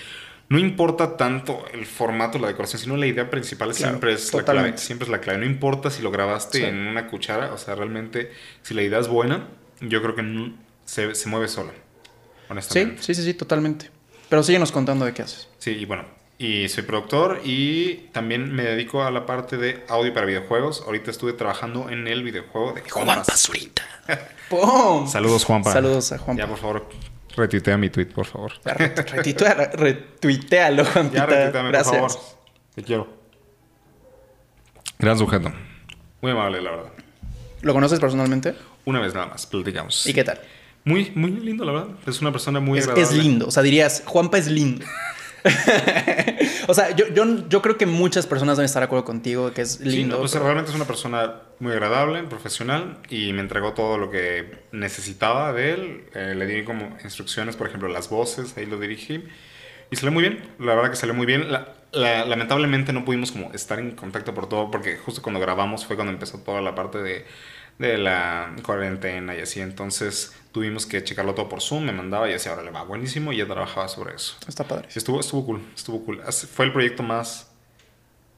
[0.49, 4.39] no importa tanto el formato, la decoración, sino la idea principal Claro, siempre es la
[4.39, 4.71] totalmente.
[4.73, 4.85] clave.
[4.85, 5.39] Siempre es la clave.
[5.39, 6.63] No importa si lo grabaste Sí.
[6.63, 9.47] en una cuchara, o sea, realmente, si la idea es buena,
[9.81, 10.51] yo creo que
[10.85, 11.71] se, se mueve sola.
[11.73, 13.01] Sí, Honestamente.
[13.01, 13.89] sí, sí, sí, totalmente.
[14.29, 15.47] Pero síguenos contando de qué haces.
[15.57, 16.03] Sí, y bueno,
[16.39, 20.83] y soy productor y también me dedico a la parte de audio para videojuegos.
[20.85, 23.83] Ahorita estuve trabajando en el videojuego de Juan Pazurita.
[24.49, 25.07] ¡Pum!
[25.07, 25.73] Saludos, Juanpa.
[25.73, 26.43] Saludos a Juanpa.
[26.43, 26.87] Ya, por favor,
[27.35, 28.51] retuitea mi tweet, por favor.
[28.63, 31.17] Retuitea- retuitealo, Juanpita.
[31.17, 31.97] Ya, retuiteame, Gracias.
[31.99, 32.25] por favor.
[32.75, 33.07] Te quiero.
[34.99, 35.51] Gran sujeto.
[36.21, 36.91] Muy amable, la verdad.
[37.61, 38.55] ¿Lo conoces personalmente?
[38.85, 40.05] Una vez nada más, platicamos.
[40.07, 40.39] ¿Y qué tal?
[40.85, 41.87] Muy, muy lindo, la verdad.
[42.05, 43.17] Es una persona muy Es, agradable.
[43.17, 43.47] es lindo.
[43.47, 44.85] O sea, dirías, Juanpa es lindo.
[46.67, 49.61] o sea, yo, yo, yo creo que muchas personas deben estar de acuerdo contigo que
[49.61, 50.15] es Sí, lindo.
[50.15, 54.09] no, pues pero- realmente es una persona muy agradable, profesional y me entregó todo lo
[54.11, 56.03] que necesitaba de él.
[56.13, 59.23] Eh, le di como instrucciones, por ejemplo, las voces, ahí lo dirigí
[59.89, 60.43] y salió muy bien.
[60.59, 61.51] La verdad que salió muy bien.
[61.51, 65.85] La- la- lamentablemente no pudimos como estar en contacto por todo porque justo cuando grabamos
[65.85, 67.25] fue cuando empezó toda la parte de,
[67.79, 69.61] de la cuarentena y así.
[69.61, 73.31] Entonces tuvimos que checarlo todo por Zoom, me mandaba y decía, ahora le va buenísimo
[73.31, 74.37] y ya trabajaba sobre eso.
[74.47, 74.87] Está padre.
[74.89, 76.21] Sí, estuvo, estuvo cool, estuvo cool.
[76.23, 77.51] Fue el proyecto más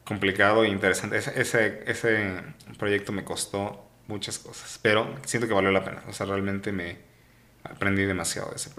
[0.04, 1.17] complicado e interesante.
[1.17, 2.43] Ese, ese, ese
[2.78, 6.04] proyecto me costó muchas cosas, pero siento que valió la pena.
[6.08, 6.97] O sea, realmente me
[7.63, 8.71] aprendí demasiado de ese,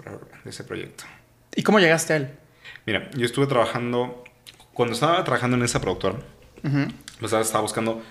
[0.43, 1.05] de ese proyecto.
[1.55, 2.31] ¿Y cómo llegaste a él?
[2.85, 4.23] Mira, yo estuve trabajando,
[4.73, 6.19] cuando estaba trabajando en esa productora,
[7.21, 8.03] o sea, estaba buscando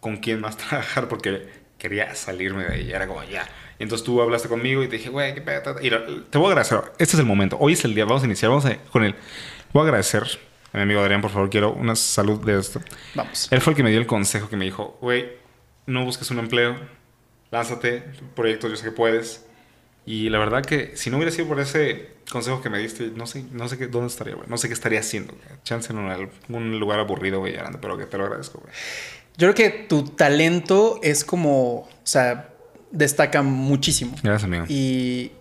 [0.00, 2.90] con quién más trabajar porque quería salirme de ahí.
[2.92, 3.48] Era como, ya.
[3.78, 5.62] Y entonces tú hablaste conmigo y te dije, güey, qué pedo.
[5.62, 5.82] ta, ta".
[5.82, 5.90] Y
[6.30, 6.80] te voy a agradecer.
[6.98, 7.56] Este es el momento.
[7.60, 8.04] Hoy es el día.
[8.04, 8.50] Vamos a iniciar.
[8.50, 9.14] Vamos a, con él.
[9.72, 10.24] Voy a agradecer
[10.72, 11.50] a mi amigo Adrián, por favor.
[11.50, 12.80] Quiero una salud de esto.
[13.14, 13.48] Vamos.
[13.50, 15.28] Él fue el que me dio el consejo que me dijo, güey,
[15.86, 16.76] no busques un empleo.
[17.50, 18.00] Lánzate.
[18.00, 19.44] Tu proyecto, yo sé que puedes.
[20.06, 23.26] Y la verdad que si no hubiera sido por ese consejo que me diste, no
[23.26, 24.48] sé, no sé qué, dónde estaría, güey.
[24.48, 25.34] No sé qué estaría haciendo.
[25.34, 25.60] güey.
[25.64, 28.72] Chance en un, algún lugar aburrido, güey, pero que te lo agradezco, güey.
[29.38, 32.48] Yo creo que tu talento es como, o sea,
[32.90, 34.14] destaca muchísimo.
[34.22, 34.64] Gracias, amigo.
[34.68, 35.32] Y,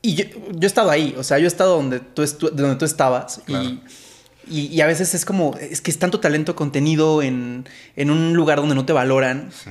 [0.00, 2.76] y yo, yo he estado ahí, o sea, yo he estado donde tú, estu- donde
[2.76, 3.64] tú estabas Claro.
[3.64, 3.82] y,
[4.48, 8.34] y, y a veces es como, es que es tanto talento contenido en, en un
[8.34, 9.50] lugar donde no te valoran.
[9.52, 9.70] Sí,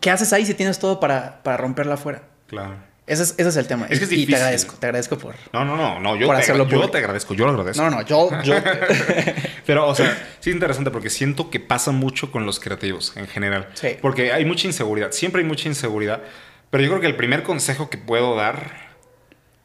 [0.00, 2.22] ¿Qué haces ahí si tienes todo para, para romperla afuera?
[2.46, 2.87] claro.
[3.08, 3.86] Ese es, ese es el tema.
[3.88, 4.34] Es que es y difícil.
[4.34, 5.34] te agradezco, te agradezco por...
[5.52, 6.90] No, no, no, no, yo, Por te, hacerlo yo público.
[6.90, 7.82] te agradezco, yo lo agradezco.
[7.82, 8.30] No, no, yo...
[8.42, 8.54] yo
[9.66, 13.26] Pero, o sea, sí es interesante porque siento que pasa mucho con los creativos en
[13.26, 13.68] general.
[13.74, 13.96] Sí.
[14.00, 16.22] Porque hay mucha inseguridad, siempre hay mucha inseguridad.
[16.70, 18.96] Pero yo creo que el primer consejo que puedo dar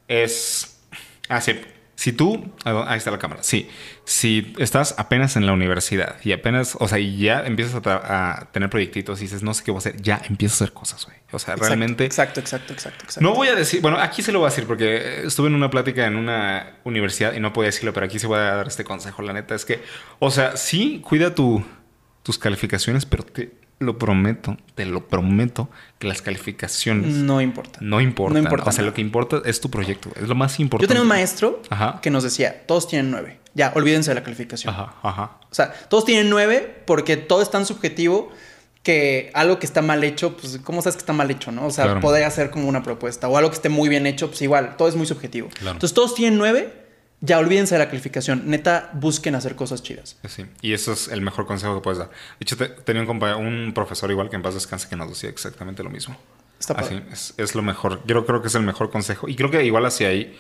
[0.08, 0.78] es...
[1.28, 1.60] Ah, sí.
[2.04, 2.52] Si tú...
[2.66, 3.44] ah, Ahí está la cámara.
[3.44, 3.70] Sí.
[4.04, 6.76] Si estás apenas en la universidad y apenas...
[6.82, 9.80] O sea, y ya empiezas a, tener proyectitos y dices, no sé qué voy a
[9.80, 11.16] hacer, ya empiezas a hacer cosas, güey.
[11.32, 12.04] O sea, realmente...
[12.04, 13.22] Exacto, exacto, exacto, exacto.
[13.22, 15.70] No voy a decir, bueno, aquí se lo voy a decir porque estuve en una
[15.70, 18.84] plática en una universidad y no podía decirlo, pero aquí se voy a dar este
[18.84, 19.22] consejo.
[19.22, 19.82] La neta es que,
[20.20, 21.64] o sea, sí, cuida tu,
[22.22, 27.80] tus calificaciones, pero te lo prometo, te lo prometo que las calificaciones No importa.
[27.82, 28.34] no importan.
[28.34, 30.86] No importa o sea, lo que importa es tu proyecto, es lo más importante.
[30.86, 32.00] Yo tenía un maestro Ajá.
[32.02, 33.40] que nos decía, todos tienen nueve.
[33.56, 34.74] Ya, olvídense de la calificación.
[34.74, 35.32] Ajá, ajá.
[35.52, 38.32] O sea, todos tienen nueve porque todo es tan subjetivo
[38.84, 41.66] que algo que está mal hecho, pues, ¿cómo sabes que está mal hecho, no?
[41.68, 42.00] O sea, Claro.
[42.02, 44.88] poder hacer como una propuesta o algo que esté muy bien hecho, pues igual, todo
[44.90, 45.48] es muy subjetivo.
[45.50, 45.72] Claro.
[45.74, 46.74] Entonces, todos tienen nueve,
[47.26, 48.44] ya olvídense de la calificación.
[48.50, 50.18] Neta, busquen hacer cosas chidas.
[50.28, 52.10] Sí, y eso es el mejor consejo que puedes dar.
[52.10, 55.84] De hecho, te- tenía un, profesor igual que en paz descanse que nos decía exactamente
[55.84, 56.18] lo mismo.
[56.60, 57.04] Está padre.
[57.12, 58.02] Así, es, es lo mejor.
[58.06, 59.30] Yo creo que es el mejor consejo.
[59.30, 60.38] Y creo que igual hacia ahí,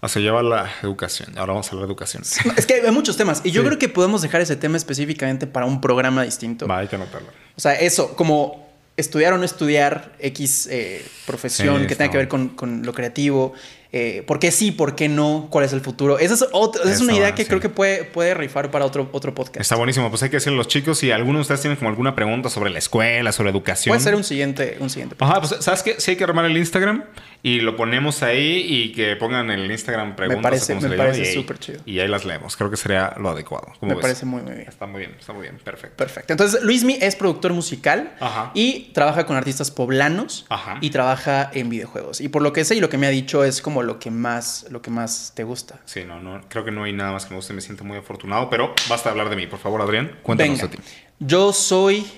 [0.00, 1.38] hacia allá va la educación.
[1.38, 2.24] Ahora vamos a hablar de educación.
[2.56, 3.66] Es que hay muchos temas y yo Sí.
[3.68, 6.66] creo que podemos dejar ese tema específicamente para un programa distinto.
[6.66, 7.28] Va, hay que anotarlo.
[7.56, 8.64] O sea, eso, como
[8.96, 13.54] estudiar o no estudiar X eh, profesión Sí, que tenga que ver con lo creativo,
[13.96, 16.18] eh, por qué sí, por qué no, cuál es el futuro.
[16.18, 17.48] Esa es, otra- esa es una idea que sí.
[17.48, 19.60] creo que puede, puede rifar para otro, otro podcast.
[19.60, 20.10] Está buenísimo.
[20.10, 22.50] Pues hay que decirle a los chicos, si alguno de ustedes tiene como alguna pregunta
[22.50, 23.92] sobre la escuela, sobre educación.
[23.92, 25.14] Puede ser un siguiente, un siguiente.
[25.20, 25.94] Ajá, pues ¿sabes qué?
[25.98, 27.04] Sí hay que armar el Instagram
[27.44, 30.42] y lo ponemos ahí y que pongan en el Instagram preguntas.
[30.42, 31.80] parece- me parece y ahí- súper chido.
[31.86, 32.56] Y ahí las leemos.
[32.56, 33.68] Creo que sería lo adecuado.
[33.78, 34.02] ¿Cómo Me ves?
[34.02, 34.68] parece muy, muy bien.
[34.68, 35.58] Está muy bien, está muy bien.
[35.62, 35.96] Perfecto.
[35.96, 36.32] Perfecto.
[36.32, 38.50] Entonces, Luismi es productor musical Ajá.
[38.54, 40.78] y trabaja con artistas poblanos Ajá.
[40.80, 42.20] y trabaja en videojuegos.
[42.20, 44.10] Y por lo que sé y lo que me ha dicho es como lo que
[44.10, 45.80] más, lo que más te gusta.
[45.84, 47.96] Sí, no, no, creo que no hay nada más que me guste, me siento muy
[47.98, 50.68] afortunado, pero basta hablar de mí, por favor, Adrián, cuéntanos Venga.
[50.70, 50.82] de ti.
[51.20, 52.10] Yo soy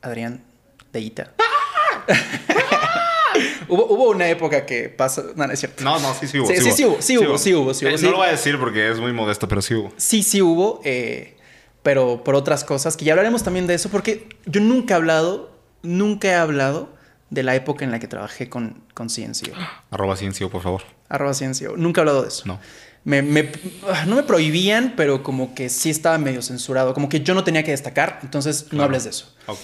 [0.00, 0.44] Adrián
[0.92, 1.32] de Ita.
[3.68, 5.22] hubo, hubo una época que pasa.
[5.34, 5.82] No, no es cierto.
[5.84, 6.46] No, no, sí, sí hubo.
[6.48, 8.04] Sí, sí, sí hubo, sí hubo, sí hubo, sí hubo, Eh, sí.
[8.04, 9.92] No lo voy a decir porque es muy modesto, pero sí hubo.
[9.96, 11.36] Sí, sí hubo, eh,
[11.82, 15.56] pero por otras cosas, que ya hablaremos también de eso, porque yo nunca he hablado,
[15.82, 16.90] nunca he hablado
[17.32, 19.54] de la época en la que trabajé con, con Ciencio.
[19.90, 20.82] Arroba Ciencio, por favor.
[21.08, 21.76] Arroba Ciencio.
[21.76, 22.42] Nunca he hablado de eso.
[22.46, 22.60] No.
[23.04, 23.50] Me, me-
[23.90, 26.92] ah, no me prohibían, pero como que sí estaba medio censurado.
[26.94, 29.34] Como que yo no tenía que destacar, entonces no hables de eso.
[29.46, 29.60] Ok.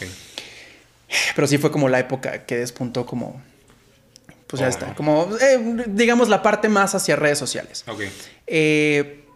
[1.37, 3.41] Pero sí fue como la época que despuntó como...
[4.47, 4.95] Pues ya está.
[4.95, 7.85] Como, eh, digamos, la parte más hacia redes sociales.
[7.87, 8.01] Ok.
[8.47, 9.27] Eh,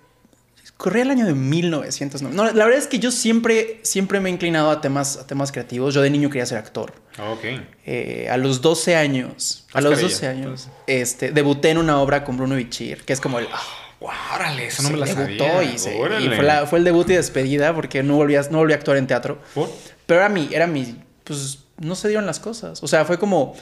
[0.83, 2.37] corría el año de 1990.
[2.37, 5.53] No, la verdad es que yo siempre, siempre me he inclinado a temas, a temas
[5.53, 5.95] creativos.
[5.95, 6.93] Yo de niño quería ser actor.
[7.33, 7.45] Ok.
[7.87, 10.09] Eh, a los 12 años, a los carilla.
[10.13, 13.47] 12 años, este, debuté en una obra con Bruno Bichir, que es como el...
[13.53, 13.63] ah,
[14.01, 15.63] Wow, órale, eso no me la debutó sabía.
[15.75, 16.35] y, se- y Órale.
[16.35, 18.97] fue, la- fue el debut y despedida porque no volví a, no volví a actuar
[18.97, 19.39] en teatro.
[19.55, 19.71] ¿Por?
[20.07, 22.83] Pero era mi, era mi, pues no se dieron las cosas.
[22.83, 23.55] O sea, fue como,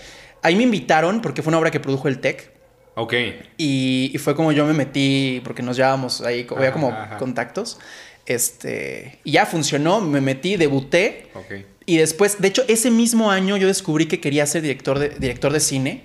[0.42, 2.52] ahí me invitaron porque fue una obra que produjo el TEC.
[2.94, 3.14] Ok.
[3.56, 7.18] Y, y fue como yo me metí, porque nos llevábamos ahí, había Ajá, como ajá.
[7.18, 7.78] contactos.
[8.26, 11.30] Este, y ya funcionó, me metí, debuté.
[11.34, 11.66] Ok.
[11.86, 15.52] Y después, de hecho, ese mismo año yo descubrí que quería ser director de, director
[15.52, 16.04] de cine,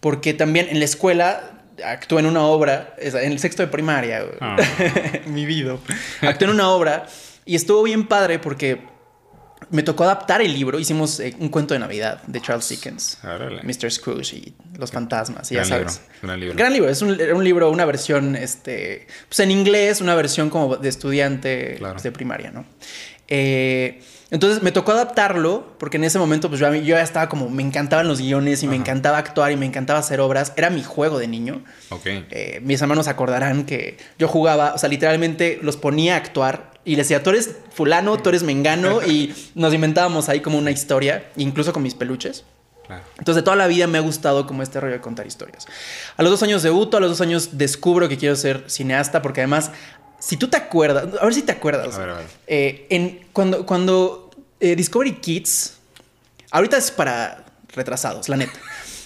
[0.00, 4.24] porque también en la escuela actué en una obra, en el sexto de primaria.
[4.40, 4.56] Ah.
[5.26, 5.76] mi vida.
[6.22, 7.06] Actué en una obra
[7.44, 8.80] y estuvo bien padre porque
[9.70, 10.78] me tocó adaptar el libro.
[10.78, 13.62] Hicimos eh, un cuento de Navidad de Charles Dickens, Órale.
[13.62, 13.90] Mr.
[13.90, 16.00] Scrooge y los fantasmas, y ya sabes.
[16.00, 16.56] libro, gran libro.
[16.56, 20.88] Gran libro, es un, libro, una versión, este, pues en inglés, una versión como de
[20.88, 21.94] estudiante Claro.
[21.94, 22.64] pues, de primaria, ¿no?
[23.28, 27.48] Eh, entonces me tocó adaptarlo porque en ese momento pues yo, yo ya estaba como,
[27.48, 30.52] me encantaban los guiones y me encantaba actuar y me encantaba hacer obras.
[30.56, 31.62] Era mi juego de niño.
[31.90, 32.06] Ok.
[32.06, 36.96] Eh, mis hermanos acordarán que yo jugaba, o sea, literalmente los ponía a actuar y
[36.96, 41.30] les decía, tú eres fulano, tú eres mengano y nos inventábamos ahí como una historia,
[41.36, 42.44] incluso con mis peluches.
[42.86, 43.02] Claro.
[43.18, 45.66] Entonces, de toda la vida me ha gustado como este rollo de contar historias.
[46.16, 49.40] A los dos años debuto, a los dos años descubro que quiero ser cineasta, porque
[49.40, 49.72] además,
[50.26, 52.26] si tú te acuerdas, a ver si te acuerdas, A ver, a ver.
[52.46, 55.74] eh, en, cuando, cuando eh, Discovery Kids,
[56.50, 58.58] ahorita es para retrasados, la neta.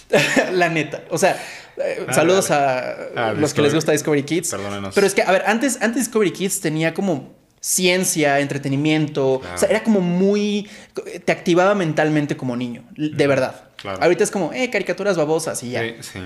[0.53, 1.03] la neta.
[1.09, 1.37] O sea,
[1.77, 4.49] Eh, Ah, saludos a Ah, los que les gusta Discovery Kids.
[4.51, 4.93] Perdónenos.
[4.93, 9.39] Pero es que, a ver, antes, antes Discovery Kids tenía como ciencia, entretenimiento.
[9.39, 9.55] Claro.
[9.55, 10.69] O sea, era como muy.
[11.25, 13.69] Te activaba mentalmente como niño, de verdad.
[13.77, 14.01] claro.
[14.03, 15.81] Ahorita es como, eh, caricaturas babosas y ya.
[15.81, 16.19] Sí, sí.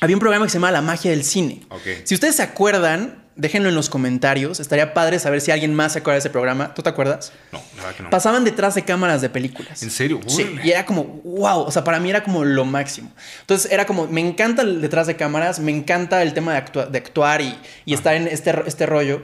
[0.00, 1.62] Había un programa que se llamaba La magia del cine.
[1.70, 1.82] Ok.
[2.04, 4.60] Si ustedes se acuerdan, déjenlo en los comentarios.
[4.60, 6.74] Estaría padre saber si alguien más se acuerda de ese programa.
[6.74, 7.32] ¿Tú te acuerdas?
[7.52, 8.10] No, la verdad que no.
[8.10, 9.82] Pasaban detrás de cámaras de películas.
[9.82, 10.20] ¿En serio?
[10.26, 13.12] Sí, y era como, wow, o sea, para mí era como lo máximo.
[13.40, 16.86] Entonces era como, me encanta el detrás de cámaras, me encanta el tema de, actua-
[16.88, 19.22] de actuar y, y estar en este, este rollo.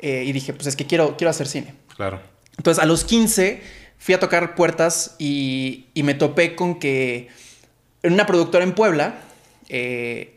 [0.00, 1.74] Eh, y dije, pues es que quiero, quiero hacer cine.
[1.96, 2.20] Claro.
[2.58, 3.62] Entonces a los 15
[3.98, 7.28] fui a tocar puertas y, y me topé con que
[8.02, 9.14] en una productora en Puebla,
[9.68, 10.36] eh,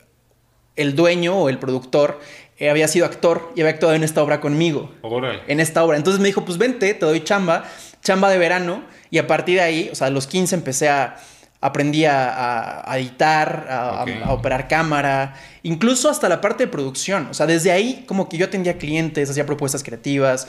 [0.76, 2.20] el dueño o el productor
[2.60, 5.42] eh, había sido actor y había actuado en esta obra conmigo Órale.
[5.48, 5.98] en esta obra.
[5.98, 7.64] Entonces me dijo, pues vente, te doy chamba,
[8.04, 8.84] chamba de verano.
[9.12, 11.18] Y a partir de ahí, o sea, a los 15 empecé a,
[11.62, 14.10] aprendí a, a- a editar, a, a- Ok.
[14.26, 17.28] a operar cámara, incluso hasta la parte de producción.
[17.32, 20.48] O sea, desde ahí como que yo atendía clientes, hacía propuestas creativas,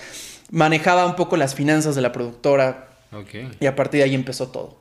[0.51, 3.35] manejaba un poco las finanzas de la productora Ok.
[3.61, 4.79] y a partir de ahí empezó todo.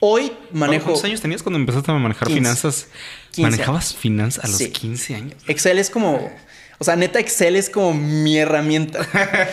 [0.00, 0.84] Hoy manejo...
[0.86, 2.40] ¿Cuántos años tenías cuando empezaste a manejar 15.
[2.40, 2.86] finanzas?
[3.32, 4.70] 15 ¿Manejabas finanzas a los Sí.
[4.70, 5.34] 15 años?
[5.48, 6.30] Excel es como...
[6.78, 9.00] O sea, neta, Excel es como mi herramienta.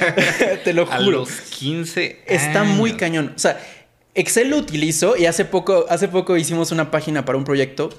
[0.64, 1.20] Te lo A juro.
[1.20, 3.34] los 15 Está muy cañón.
[3.36, 3.60] O sea,
[4.14, 7.90] Excel lo utilizo y hace poco, hace poco hicimos una página para un proyecto,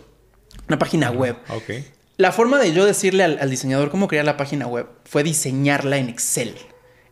[0.69, 1.37] una página web.
[1.49, 1.71] Ok.
[2.19, 5.99] La forma de yo decirle al, al diseñador cómo crear la página web fue diseñarla
[5.99, 6.55] en Excel.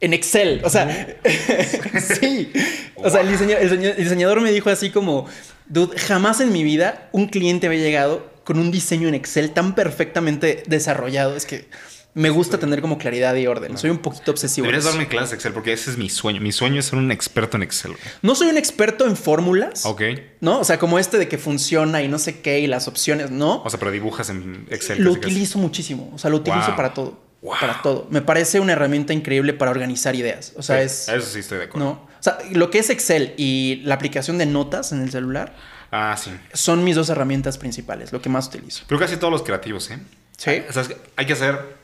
[0.00, 0.60] En Excel.
[0.64, 1.18] O sea,
[2.20, 2.52] sí.
[2.96, 5.26] O sea, el, el diseñador me dijo así como,
[5.66, 9.74] dude, jamás en mi vida un cliente había llegado con un diseño en Excel tan
[9.74, 11.36] perfectamente desarrollado.
[11.36, 11.66] Es que
[12.14, 13.76] me gusta tener como claridad y orden.
[13.76, 14.66] Soy un poquito obsesivo.
[14.66, 16.40] Deberías darme clases de Excel porque ese es mi sueño.
[16.40, 17.92] Mi sueño es ser un experto en Excel.
[18.22, 19.84] No soy un experto en fórmulas.
[19.84, 20.02] Ok.
[20.40, 20.60] ¿No?
[20.60, 23.62] O sea, como este de que funciona y no sé qué y las opciones, ¿no?
[23.64, 25.02] O sea, pero dibujas en Excel.
[25.02, 25.32] lo casi, casi.
[25.34, 26.10] utilizo muchísimo.
[26.14, 26.76] O sea, lo utilizo Wow.
[26.76, 27.20] para todo.
[27.42, 27.54] Wow.
[27.60, 28.06] Para todo.
[28.10, 30.52] Me parece una herramienta increíble para organizar ideas.
[30.56, 31.08] O sea, Sí, es.
[31.08, 31.84] Eso sí estoy de acuerdo.
[31.86, 31.92] ¿No?
[31.92, 35.54] O sea, lo que es Excel y la aplicación de notas en el celular
[35.90, 36.30] Ah, sí.
[36.54, 38.84] son mis dos herramientas principales, lo que más utilizo.
[38.86, 39.98] Creo que casi todos los creativos, ¿eh?
[40.38, 40.62] Sí.
[40.68, 40.84] O sea,
[41.16, 41.82] hay que hacer.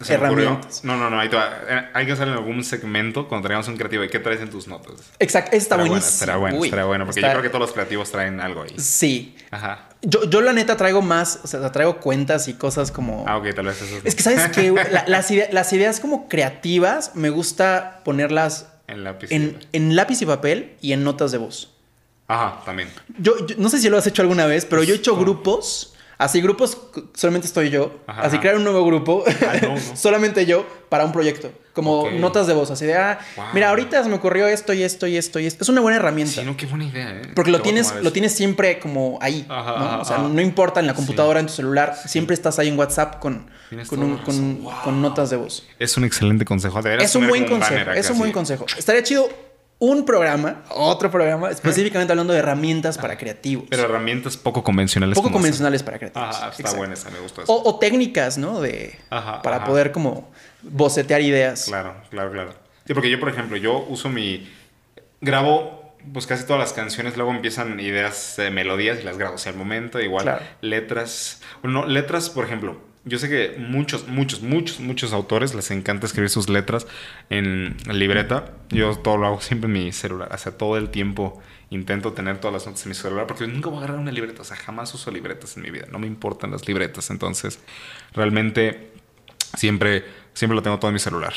[0.00, 0.84] Se Herramientas.
[0.84, 1.18] No, no, no.
[1.20, 1.50] ahí te va.
[1.68, 4.02] Eh, Hay que hacer en algún segmento cuando traigamos un creativo.
[4.04, 4.94] ¿Y qué traes en tus notas?
[5.18, 5.50] Exacto.
[5.56, 6.14] Está Estará bueno, buenísimo.
[6.14, 7.04] estará bueno, Uy, estará bueno.
[7.06, 8.74] Porque está- yo creo que todos los creativos traen algo ahí.
[8.78, 9.36] Sí.
[9.50, 9.88] Ajá.
[10.02, 13.24] Yo, yo la neta traigo más, o sea, traigo cuentas y cosas como...
[13.26, 14.40] Ah, ok, tal vez eso Es que, ¿sabes?
[14.92, 19.28] La- las, ide- las ideas como creativas me gusta ponerlas En lápiz.
[19.30, 21.70] en, en lápiz y papel y en notas de voz.
[22.28, 22.88] Ajá, también.
[23.18, 25.93] Yo, yo- no sé si lo has hecho alguna vez, pero yo he hecho grupos.
[26.16, 26.78] Así, grupos,
[27.14, 27.92] solamente estoy yo.
[28.06, 28.40] Ajá, así, ajá.
[28.40, 29.96] crear un nuevo grupo, Ah, no, no.
[29.96, 31.50] solamente yo, para un proyecto.
[31.72, 33.46] Como notas de voz, así de, ah, Wow.
[33.52, 35.64] mira, ahorita se me ocurrió esto y esto y esto y esto.
[35.64, 36.40] Es una buena herramienta.
[36.40, 37.22] Sí, no, qué buena idea, ¿eh?
[37.34, 39.44] Porque lo tienes, lo tienes siempre como ahí.
[39.48, 39.84] Ajá, ¿no?
[39.86, 40.28] ajá, o sea, ajá.
[40.28, 40.96] no importa en la Sí.
[40.98, 44.26] computadora, en tu celular, siempre estás ahí en WhatsApp con, con, toda un- la con-
[44.34, 44.62] razón.
[44.62, 44.72] Wow.
[44.84, 45.66] con notas de voz.
[45.80, 46.78] Es un excelente consejo.
[46.78, 47.90] Es un buen consejo.
[47.90, 48.66] Es un buen consejo.
[48.78, 49.28] Estaría chido
[49.78, 53.66] un programa, otro programa, específicamente hablando de herramientas para creativos.
[53.68, 55.14] Pero herramientas poco convencionales.
[55.16, 56.28] poco convencionales para creativos.
[56.30, 56.38] esa.
[56.38, 56.78] Ajá, está Exacto.
[56.78, 57.52] buena esa, me gustó eso.
[57.52, 58.60] O, o técnicas, ¿no?
[58.60, 59.66] De, Ajá, para ajá.
[59.66, 60.30] poder como
[60.62, 61.64] bocetear ideas.
[61.66, 62.54] Claro, claro, claro.
[62.86, 64.48] Sí, porque yo, por ejemplo, yo uso mi...
[65.20, 65.82] Grabo
[66.12, 69.36] pues casi todas las canciones, luego empiezan ideas de melodías y las grabo.
[69.36, 70.44] O sea, al momento, igual, Claro.
[70.60, 71.40] letras.
[71.62, 72.76] Bueno, letras, por ejemplo,
[73.06, 76.86] yo sé que muchos, muchos, muchos, muchos autores les encanta escribir sus letras
[77.28, 78.52] en libreta.
[78.70, 80.30] Yo todo lo hago siempre en mi celular.
[80.32, 83.68] O sea, todo el tiempo intento tener todas las notas en mi celular porque nunca
[83.68, 84.40] voy a agarrar una libreta.
[84.40, 85.86] O sea, jamás uso libretas en mi vida.
[85.92, 87.10] No me importan las libretas.
[87.10, 87.58] Entonces,
[88.14, 88.92] realmente
[89.54, 91.34] siempre, siempre lo tengo todo en mi celular.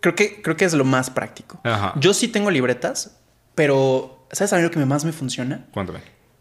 [0.00, 1.60] Creo que, creo que es lo más práctico.
[1.64, 1.94] Ajá.
[1.96, 3.18] Yo sí tengo libretas,
[3.56, 5.66] pero ¿sabes a mí lo que más me funciona?
[5.72, 6.00] Cuéntame.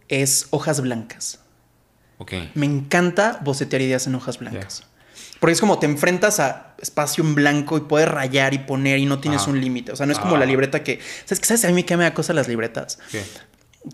[0.09, 1.42] Es hojas blancas.
[2.53, 4.83] Me encanta bocetear ideas en hojas blancas.
[5.39, 9.05] Porque es como te enfrentas a espacio en blanco y puedes rayar y poner y
[9.05, 9.91] no tienes un límite.
[9.91, 10.39] O sea, no es como Ah.
[10.39, 10.99] la libreta que...
[11.25, 11.45] ¿Sabes qué?
[11.47, 12.97] ¿Sabes a mí qué me da cosa las libretas?
[13.11, 13.21] ¿Qué?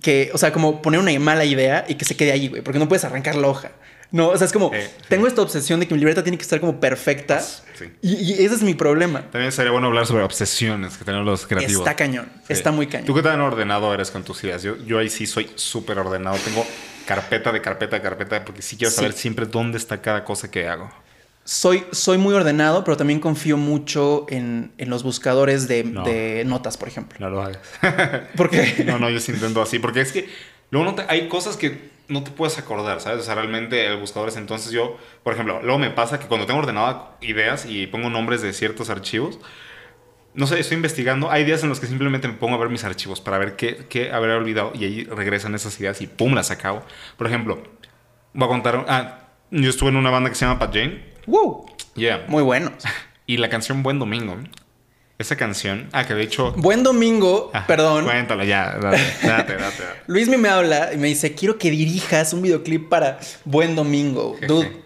[0.01, 2.61] Que, o sea, como poner una mala idea y que se quede ahí, güey.
[2.61, 3.71] Porque no puedes arrancar la hoja.
[4.11, 4.71] No, o sea, es como...
[4.73, 5.05] Eh, sí.
[5.09, 7.41] Tengo esta obsesión de que mi libreta tiene que estar como perfecta.
[7.41, 7.85] Sí.
[8.03, 9.21] Y, y ese es mi problema.
[9.31, 11.81] También sería bueno hablar sobre obsesiones que tenemos los creativos.
[11.81, 12.27] Está cañón.
[12.47, 12.53] Sí.
[12.53, 13.07] Está muy cañón.
[13.07, 14.61] ¿Tú qué tan ordenado eres con tus ideas?
[14.61, 16.37] Yo, yo ahí sí soy súper ordenado.
[16.43, 16.65] Tengo
[17.15, 18.97] carpeta de carpeta de carpeta porque sí quiero Sí.
[18.97, 20.89] saber siempre dónde está cada cosa que hago.
[21.43, 26.03] Soy, soy muy ordenado, pero también confío mucho en, en los buscadores de, No.
[26.03, 27.17] de notas, por ejemplo.
[27.19, 27.59] No lo hagas.
[28.37, 28.83] Porque...
[28.85, 29.79] no, no, yo sí intento así.
[29.79, 30.29] Porque es que
[30.69, 33.21] luego no te- hay cosas que no te puedes acordar, ¿sabes?
[33.21, 36.45] O sea, realmente el buscador es entonces yo, por ejemplo, luego me pasa que cuando
[36.45, 39.39] tengo ordenadas ideas y pongo nombres de ciertos archivos,
[40.39, 41.29] no sé, estoy investigando.
[41.29, 43.85] Hay días en los que simplemente me pongo a ver mis archivos para ver qué,
[43.89, 46.81] qué habré olvidado y ahí regresan esas ideas y pum, las acabo.
[47.17, 47.61] Por ejemplo,
[48.33, 48.85] voy a contar.
[48.87, 49.19] Ah,
[49.51, 51.03] Yo estuve en una banda que se llama Pat Jane.
[51.27, 51.65] ¡Wow!
[51.95, 52.25] Yeah.
[52.27, 52.73] Muy buenos.
[53.27, 54.37] Y la canción Buen Domingo.
[55.19, 55.87] Esa canción.
[55.91, 56.53] Ah, que de hecho.
[56.53, 58.05] Buen domingo, Ah, perdón.
[58.05, 58.71] Cuéntalo ya.
[58.81, 59.57] Date, date, date.
[59.57, 59.83] date.
[60.07, 64.35] Luis me habla y me dice, quiero que dirijas un videoclip para Buen Domingo.
[64.47, 64.81] Dude,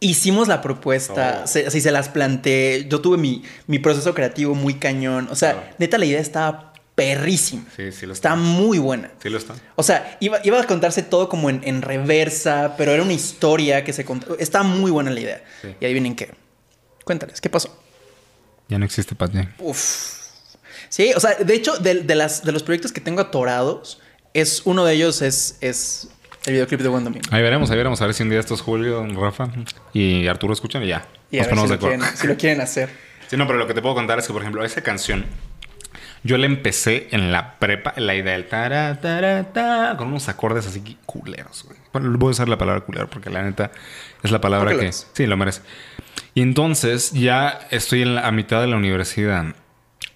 [0.00, 1.46] hicimos la propuesta, Oh.
[1.46, 2.86] se- así se las planteé.
[2.88, 5.28] Yo tuve mi, mi proceso creativo muy cañón.
[5.30, 5.68] O sea, Claro.
[5.78, 7.64] neta, la idea estaba perrísima.
[7.76, 8.30] Sí, sí lo está.
[8.30, 9.10] Está muy buena.
[9.22, 9.54] Sí lo está.
[9.76, 13.84] O sea, iba, iba a contarse todo como en, en reversa, pero era una historia
[13.84, 14.36] que se contó.
[14.38, 15.44] Está muy buena la idea.
[15.62, 15.68] Sí.
[15.80, 16.32] Y adivinen qué.
[17.04, 17.76] Cuéntales, ¿qué pasó?
[18.68, 19.54] Ya no existe Pat Jane.
[19.60, 20.16] Uf.
[20.90, 24.00] Sí, o sea, de hecho, de, de las, de los proyectos que tengo atorados,
[24.34, 26.08] es uno de ellos es, es
[26.48, 27.28] el videoclip de Buen Domingo.
[27.30, 28.00] Ahí veremos, ahí veremos.
[28.02, 29.48] A ver si un día estos Julio, Rafa
[29.92, 31.06] y Arturo escuchan y ya.
[31.30, 31.98] Y a nos ver ponemos si de lo, acuerdo.
[31.98, 32.90] quieren, si lo quieren hacer.
[33.28, 35.24] Sí, no, pero lo que te puedo contar es que, por ejemplo, esa canción
[36.24, 40.28] yo la empecé en la prepa, en la idea del tara, tara, ta, con unos
[40.28, 41.78] acordes así culeros, güey.
[41.92, 43.70] Bueno, voy a usar la palabra culero porque la neta
[44.22, 44.92] es la palabra lo que.
[44.92, 45.62] Sí, lo merece.
[46.34, 49.54] Y entonces ya estoy en la, a mitad de la universidad.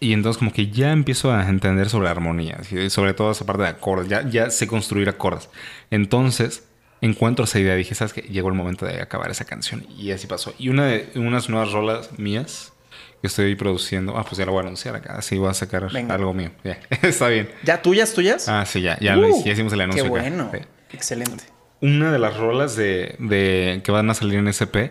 [0.03, 3.63] Y entonces como que ya empiezo a entender sobre armonías y sobre todo esa parte
[3.63, 4.09] de acordes.
[4.09, 5.49] Ya, ya sé construir acordes.
[5.91, 6.65] Entonces
[7.01, 7.75] encuentro esa idea.
[7.77, 8.23] Dije, ¿sabes qué?
[8.23, 9.87] Llegó el momento de acabar esa canción.
[9.97, 10.55] Y así pasó.
[10.59, 12.73] Y una de unas nuevas rolas mías
[13.21, 14.19] que estoy produciendo.
[14.19, 15.15] Ah, pues ya lo voy a anunciar acá.
[15.17, 16.15] Así voy a sacar Venga.
[16.15, 16.51] algo mío.
[16.65, 17.49] Ya, está bien.
[17.63, 18.49] ¿Ya tuyas, tuyas?
[18.49, 18.99] Ah, sí, ya.
[18.99, 20.05] Ya, lo Uh, hice- ya hicimos el anuncio.
[20.05, 20.21] Qué acá.
[20.31, 20.51] bueno.
[20.53, 20.59] Sí.
[20.95, 21.45] Excelente.
[21.81, 24.91] Una de las rolas de, de- que van a salir en SP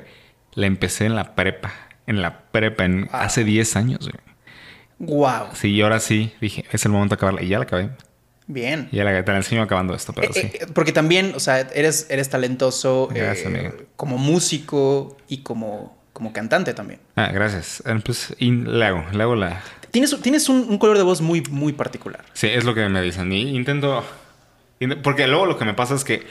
[0.53, 1.73] la empecé en la prepa.
[2.07, 3.23] En la prepa, en, Ah.
[3.23, 3.99] hace 10 años.
[4.09, 4.30] güey.
[5.03, 5.47] Wow.
[5.53, 7.41] Sí, y ahora sí, dije, es el momento de acabarla.
[7.41, 7.89] Y ya la acabé.
[8.47, 8.87] Bien.
[8.91, 10.39] Y ya la, te la enseño acabando esto, pero Eh, sí.
[10.53, 16.33] eh, porque también, o sea, eres, eres talentoso Gracias, eh, como músico y como, como
[16.33, 16.99] cantante también.
[17.15, 17.81] Ah, gracias.
[17.85, 19.61] Eh, Pues, le hago, le hago la...
[19.91, 22.23] Tienes, tienes un, un color de voz muy, muy particular.
[22.33, 23.31] Sí, es lo que me dicen.
[23.31, 24.03] Y intento...
[24.79, 26.23] int- Porque luego lo que me pasa es que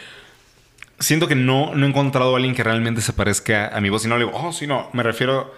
[0.98, 4.04] siento que no, no he encontrado a alguien que realmente se parezca a mi voz.
[4.04, 4.88] Y no le digo, oh, sí, no.
[4.92, 5.52] Me refiero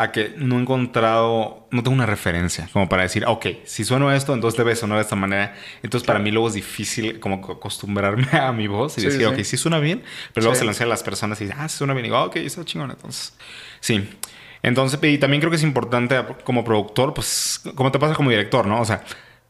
[0.00, 4.12] a que no he encontrado, no tengo una referencia como para decir, ok, si sueno
[4.12, 5.54] esto, entonces debe sonar de esta manera.
[5.82, 9.20] Entonces para mí luego es difícil como co- acostumbrarme a mi voz y Sí, decir,
[9.22, 9.26] sí.
[9.26, 10.60] ok, sí suena bien, pero luego Sí.
[10.60, 12.06] se lo a las personas y dicen, ah, suena bien.
[12.06, 12.90] Y digo, ok, está chingón.
[12.92, 13.34] Entonces,
[13.80, 14.08] sí.
[14.62, 18.66] Entonces, y también creo que es importante como productor, pues, como te pasa como director,
[18.66, 18.80] ¿no?
[18.80, 19.02] O sea,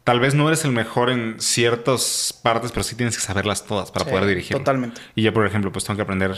[0.05, 3.91] tal vez no eres el mejor en ciertas partes, pero sí tienes que saberlas todas
[3.91, 4.57] para poder dirigir.
[4.57, 5.01] totalmente.
[5.15, 6.35] Y yo, por ejemplo, pues tengo que aprender.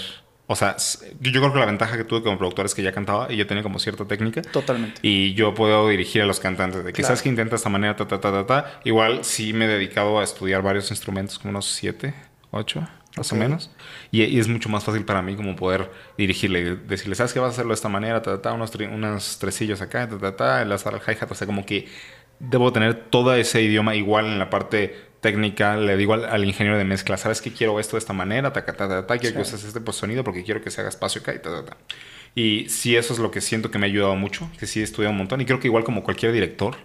[0.52, 0.74] O sea,
[1.20, 3.46] yo, creo que la ventaja que tuve como productor es que ya cantaba y ya
[3.46, 4.42] tenía como cierta técnica.
[4.42, 4.98] Totalmente.
[5.00, 6.96] Y yo puedo dirigir a los cantantes de Claro.
[6.96, 8.80] quizás que intenta esta manera, ta, ta, ta, ta, ta.
[8.82, 12.14] Igual sí me he dedicado a estudiar varios instrumentos, como unos siete,
[12.50, 12.84] ocho,
[13.16, 13.70] más o menos.
[14.10, 17.38] Y, y es mucho más fácil para mí como poder dirigirle y decirle, ¿sabes qué
[17.38, 18.20] vas a hacerlo de esta manera?
[18.20, 21.30] Ta, ta, ta, unos, unos tresillos acá, ta, ta, ta, al hi-hat.
[21.30, 21.86] O sea, como que
[22.40, 25.76] debo tener todo ese idioma igual en la parte técnica.
[25.76, 28.52] Le digo al, al ingeniero de mezcla, ¿sabes qué quiero esto de esta manera?
[28.52, 30.90] Ta, ta, ta, ta, quiero que uses este pues, sonido porque quiero que se haga
[30.90, 31.76] espacio acá y ta, ta, ta.
[32.34, 34.82] Y sí, eso es lo que siento que me ha ayudado mucho, que sí he
[34.82, 35.40] estudiado un montón.
[35.40, 36.76] Y creo que igual como cualquier director,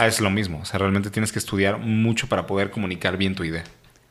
[0.00, 0.60] es lo mismo.
[0.60, 3.64] O sea, realmente tienes que estudiar mucho para poder comunicar bien tu idea.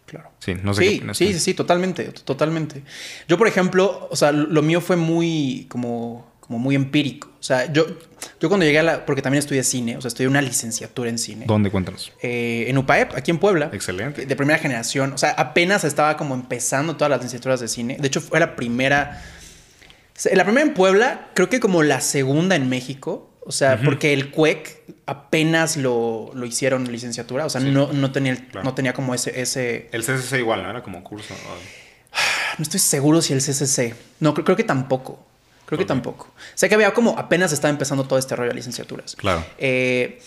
[0.06, 0.32] Claro.
[0.40, 2.84] Sí, no sé Sí, sí, sí, totalmente, totalmente.
[3.28, 7.30] Yo, por ejemplo, o sea, lo mío fue muy, como, como muy empírico.
[7.40, 7.86] O sea, yo,
[8.40, 11.18] yo cuando llegué a la, porque también estudié cine, o sea, estudié una licenciatura en
[11.18, 11.46] cine.
[11.48, 12.12] ¿Dónde cuéntanos?
[12.22, 13.70] eh, en UPAEP, aquí en Puebla.
[13.74, 14.26] Excelente.
[14.26, 15.14] De primera generación.
[15.14, 17.98] O sea, apenas estaba como empezando todas las licenciaturas de cine.
[18.00, 19.24] De hecho, fue la primera.
[20.34, 23.30] La primera en Puebla, creo que como la segunda en México.
[23.46, 27.46] O sea, porque el CUEC apenas lo, lo hicieron licenciatura.
[27.46, 27.70] O sea, Sí.
[27.72, 28.66] no, no, tenía, el- Claro.
[28.66, 29.88] no tenía como ese, ese.
[29.94, 30.70] El CCC igual, ¿no?
[30.70, 31.34] Era como curso.
[31.34, 32.18] o-
[32.58, 33.94] No estoy seguro si el CCC.
[34.20, 35.27] No, creo, creo que tampoco.
[35.68, 36.34] Creo que tampoco.
[36.56, 39.16] Sé que había como apenas estaba empezando todo este rollo de licenciaturas.
[39.16, 39.46] Claro.
[39.60, 40.20] Eh,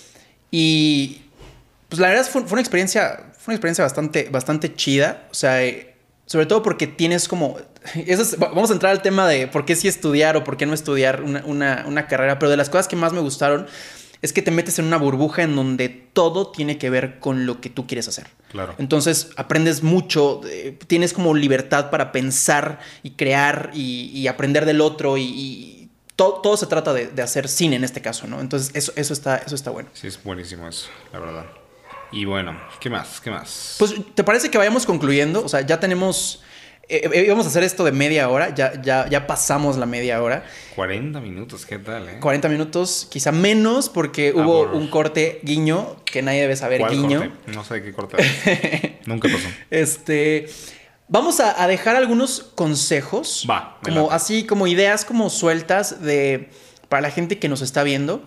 [0.53, 1.23] y
[1.89, 5.27] pues la verdad fue, fue una experiencia, fue una experiencia bastante, bastante chida.
[5.31, 5.95] O sea, eh,
[6.27, 7.57] sobre todo porque tienes como.
[8.07, 10.57] eso es- va- vamos a entrar al tema de por qué sí estudiar o por
[10.57, 12.39] qué no estudiar una, una- una carrera.
[12.39, 13.67] Pero de las cosas que más me gustaron
[14.23, 17.61] es que te metes en una burbuja en donde todo tiene que ver con lo
[17.61, 18.27] que tú quieres hacer.
[18.51, 18.75] Claro.
[18.79, 24.81] Entonces aprendes mucho, eh, tienes como libertad para pensar y crear y, y aprender del
[24.81, 28.41] otro y, y to- todo se trata de, de hacer cine en este caso, ¿no?
[28.41, 29.89] Entonces eso, eso, está, eso está bueno.
[29.95, 31.47] Sí, es buenísimo eso, la verdad.
[32.13, 33.21] Y bueno, ¿qué más?
[33.21, 33.77] ¿Qué más?
[33.79, 35.45] Pues, ¿te parece que vayamos concluyendo?
[35.45, 36.43] O sea, ya tenemos...
[36.91, 40.23] eh, eh, íbamos a hacer esto de media hora, ya, ya, ya pasamos la media
[40.23, 40.45] hora.
[40.77, 42.19] 40 minutos, ¿qué tal, eh?
[42.21, 46.81] 40 minutos, quizá menos, porque Ah, hubo por- un corte guiño que nadie debe saber,
[46.81, 47.21] ¿Cuál guiño.
[47.21, 47.53] corte?
[47.53, 48.17] No sé de qué corte.
[49.07, 49.49] Nunca pasó.
[49.71, 50.47] Este.
[51.09, 53.45] Vamos a, a dejar algunos consejos.
[53.51, 54.15] Va, Como late.
[54.15, 56.51] así, como ideas como sueltas de.
[56.89, 58.23] Para la gente que nos está viendo.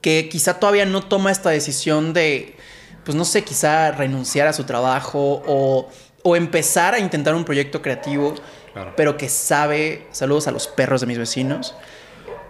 [0.00, 2.56] Que quizá todavía no toma esta decisión de.
[3.04, 5.90] Pues no sé, quizá renunciar a su trabajo o
[6.22, 8.34] o empezar a intentar un proyecto creativo,
[8.72, 8.92] Claro.
[8.96, 11.74] pero que sabe, saludos a los perros de mis vecinos,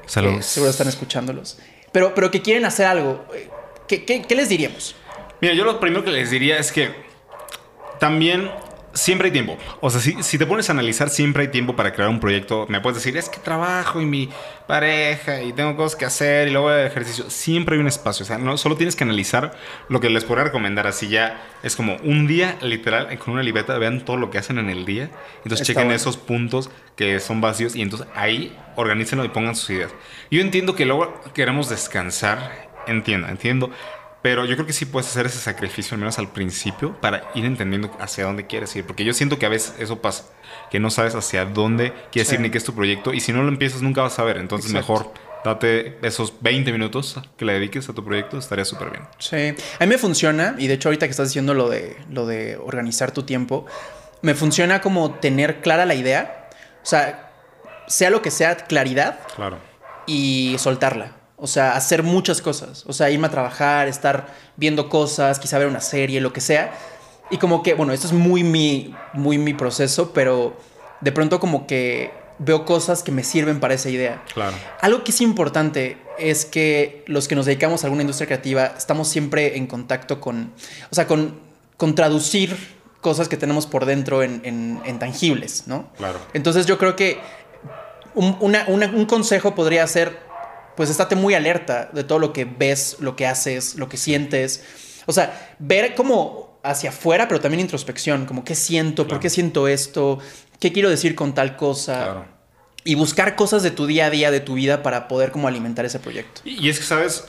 [0.06, 0.44] Saludos.
[0.46, 1.58] seguro están escuchándolos,
[1.92, 3.24] pero, pero que quieren hacer algo,
[3.88, 4.94] ¿qué, qué, qué les diríamos?
[5.40, 6.90] Mira, yo lo primero que les diría es que
[7.98, 8.50] también
[8.92, 9.56] siempre hay tiempo.
[9.80, 12.66] O sea, si, si te pones a analizar, siempre hay tiempo para crear un proyecto.
[12.68, 14.28] Me puedes decir, es que trabajo y mi
[14.66, 17.28] pareja y tengo cosas que hacer y luego ejercicio.
[17.30, 18.24] Siempre hay un espacio.
[18.24, 19.52] O sea, no, solo tienes que analizar
[19.88, 20.86] lo que les podría recomendar.
[20.86, 23.76] Así ya es como un día literal con una libreta.
[23.78, 25.10] Vean todo lo que hacen en el día.
[25.38, 25.96] Entonces Está chequen bueno.
[25.96, 29.92] esos puntos que son vacíos y entonces ahí organícenlo y pongan sus ideas.
[30.30, 32.68] Yo entiendo que luego queremos descansar.
[32.86, 33.70] Entiendo, entiendo.
[34.22, 37.44] Pero yo creo que sí puedes hacer ese sacrificio, al menos al principio, para ir
[37.46, 38.84] entendiendo hacia dónde quieres ir.
[38.84, 40.24] Porque yo siento que a veces eso pasa,
[40.70, 42.34] que no sabes hacia dónde quieres Sí.
[42.34, 43.14] ir ni qué es tu proyecto.
[43.14, 44.36] Y si no lo empiezas, nunca vas a ver.
[44.36, 44.92] Entonces, Exacto.
[44.92, 49.04] mejor date esos 20 minutos que le dediques a tu proyecto, estaría súper bien.
[49.18, 52.26] Sí, a mí me funciona, y de hecho ahorita que estás diciendo lo de, lo
[52.26, 53.64] de organizar tu tiempo,
[54.20, 56.50] me funciona como tener clara la idea,
[56.82, 57.30] o sea,
[57.88, 59.56] sea lo que sea, claridad Claro.
[60.06, 61.12] y soltarla.
[61.40, 62.84] O sea, hacer muchas cosas.
[62.86, 64.26] O sea, irme a trabajar, estar
[64.56, 66.72] viendo cosas, quizá ver una serie, lo que sea.
[67.30, 70.56] Y como que, bueno, esto es muy mi, muy mi proceso, pero
[71.00, 74.22] de pronto como que veo cosas que me sirven para esa idea.
[74.34, 74.56] Claro.
[74.80, 79.08] Algo que es importante es que los que nos dedicamos a alguna industria creativa estamos
[79.08, 80.52] siempre en contacto con,
[80.90, 81.38] o sea, con,
[81.76, 82.56] con traducir
[83.00, 85.88] cosas que tenemos por dentro en, en- en tangibles, ¿no?
[85.96, 86.18] Claro.
[86.34, 87.18] Entonces yo creo que
[88.14, 90.18] un, una- una- un consejo podría ser,
[90.76, 94.64] pues estate muy alerta de todo lo que ves, lo que haces, lo que sientes.
[95.06, 99.68] O sea, ver como hacia afuera, pero también introspección, como qué siento, por qué siento
[99.68, 100.18] esto,
[100.58, 101.96] qué quiero decir con tal cosa.
[102.04, 102.40] Claro.
[102.82, 105.84] Y buscar cosas de tu día a día, de tu vida, para poder como alimentar
[105.84, 106.40] ese proyecto.
[106.44, 107.24] Y y es que, ¿sabes?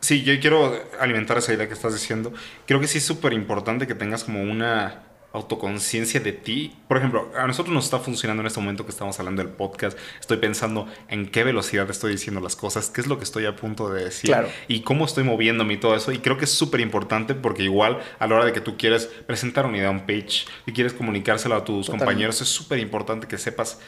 [0.00, 2.32] Sí, yo quiero alimentar esa idea que estás diciendo.
[2.66, 5.02] Creo que sí es súper importante que tengas como una
[5.36, 6.74] autoconciencia de ti.
[6.88, 9.96] Por ejemplo, a nosotros nos está funcionando en este momento que estamos hablando del podcast.
[10.20, 13.54] Estoy pensando en qué velocidad estoy diciendo las cosas, qué es lo que estoy a
[13.54, 14.48] punto de decir Claro.
[14.68, 16.10] y cómo estoy moviéndome y todo eso.
[16.12, 19.06] Y creo que es súper importante porque igual a la hora de que tú quieres
[19.26, 22.04] presentar una idea, un pitch, y quieres comunicárselo a tus Totalmente.
[22.04, 23.80] compañeros, es súper importante que sepas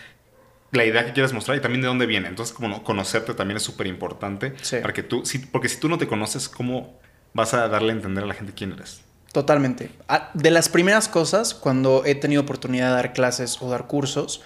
[0.71, 2.29] la idea que quieres mostrar y también de dónde viene.
[2.29, 4.53] Entonces, como no- conocerte también es súper importante.
[4.61, 4.77] Sí.
[4.83, 7.01] Para que tú, si- porque si tú no te conoces, ¿cómo
[7.33, 9.03] vas a darle a entender a la gente quién eres?
[9.33, 9.91] Totalmente.
[10.09, 14.41] Ah, De las primeras cosas, cuando he tenido oportunidad de dar clases o dar cursos,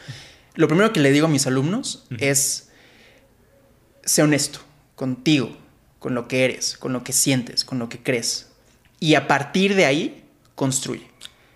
[0.54, 2.70] lo primero que le digo a mis alumnos es,
[4.04, 4.60] sé honesto
[4.96, 5.56] contigo,
[5.98, 8.48] con lo que eres, con lo que sientes, con lo que crees.
[9.00, 10.24] Y a partir de ahí,
[10.54, 11.08] construye.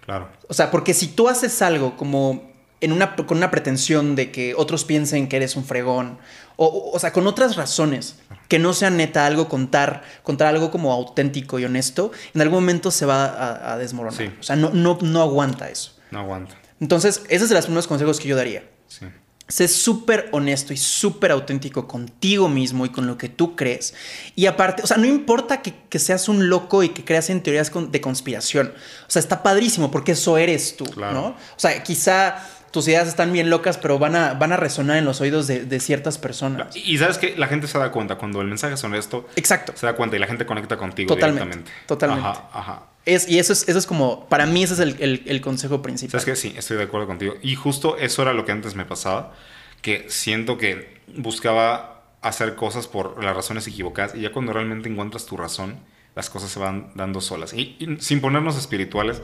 [0.04, 0.28] Claro.
[0.48, 2.50] O sea, porque si tú haces algo como
[2.80, 6.18] en una, con una pretensión de que otros piensen que eres un fregón,
[6.56, 8.16] o, o, o sea, con otras razones,
[8.48, 12.90] que no sea neta algo contar, contar algo como auténtico y honesto, en algún momento
[12.90, 14.18] se va a, a desmoronar.
[14.18, 14.30] Sí.
[14.38, 15.96] O sea, no, no, no aguanta eso.
[16.10, 16.54] No aguanta.
[16.80, 18.64] Entonces, ese es de los primeros consejos que yo daría.
[18.88, 19.06] Sí.
[19.48, 23.94] Sé súper honesto y súper auténtico contigo mismo y con lo que tú crees.
[24.34, 27.42] Y aparte, o sea, no importa que, que seas un loco y que creas en
[27.42, 28.72] teorías con- de conspiración.
[29.06, 31.12] O sea, está padrísimo porque eso eres tú, Claro.
[31.14, 31.26] ¿no?
[31.28, 32.38] O sea, quizá
[32.76, 35.64] tus ideas están bien locas, pero van a, van a resonar en los oídos de,
[35.64, 36.76] de ciertas personas.
[36.76, 39.72] Y, sabes que la gente se da cuenta cuando el mensaje es honesto, Exacto.
[39.74, 41.86] se da cuenta y la gente conecta contigo Totalmente, directamente.
[41.86, 42.28] totalmente.
[42.28, 42.82] Ajá, ajá.
[43.06, 45.80] Es, y eso es, eso es como, para mí ese es el, el- el consejo
[45.80, 46.20] principal.
[46.20, 46.36] ¿Sabes qué?
[46.36, 47.36] Sí, estoy de acuerdo contigo.
[47.42, 49.32] Y justo eso era lo que antes me pasaba,
[49.80, 55.24] que siento que buscaba hacer cosas por las razones equivocadas y ya cuando realmente encuentras
[55.26, 55.78] tu razón,
[56.14, 57.52] las cosas se van dando solas.
[57.54, 59.22] Y, y sin ponernos espirituales,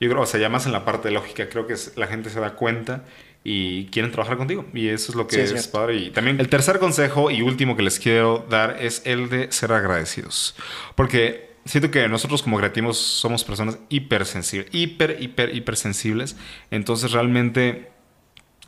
[0.00, 2.30] yo creo, o sea, ya más en la parte lógica, creo que es- la gente
[2.30, 3.04] se da cuenta
[3.44, 4.64] y quieren trabajar contigo.
[4.72, 5.96] Y eso es lo que Sí, es, padre.
[5.96, 9.72] Y también el tercer consejo y último que les quiero dar es el de ser
[9.72, 10.54] agradecidos.
[10.94, 16.36] Porque siento que nosotros como creativos somos personas hipersensibles, hiper, hiper, hipersensibles.
[16.70, 17.90] Entonces realmente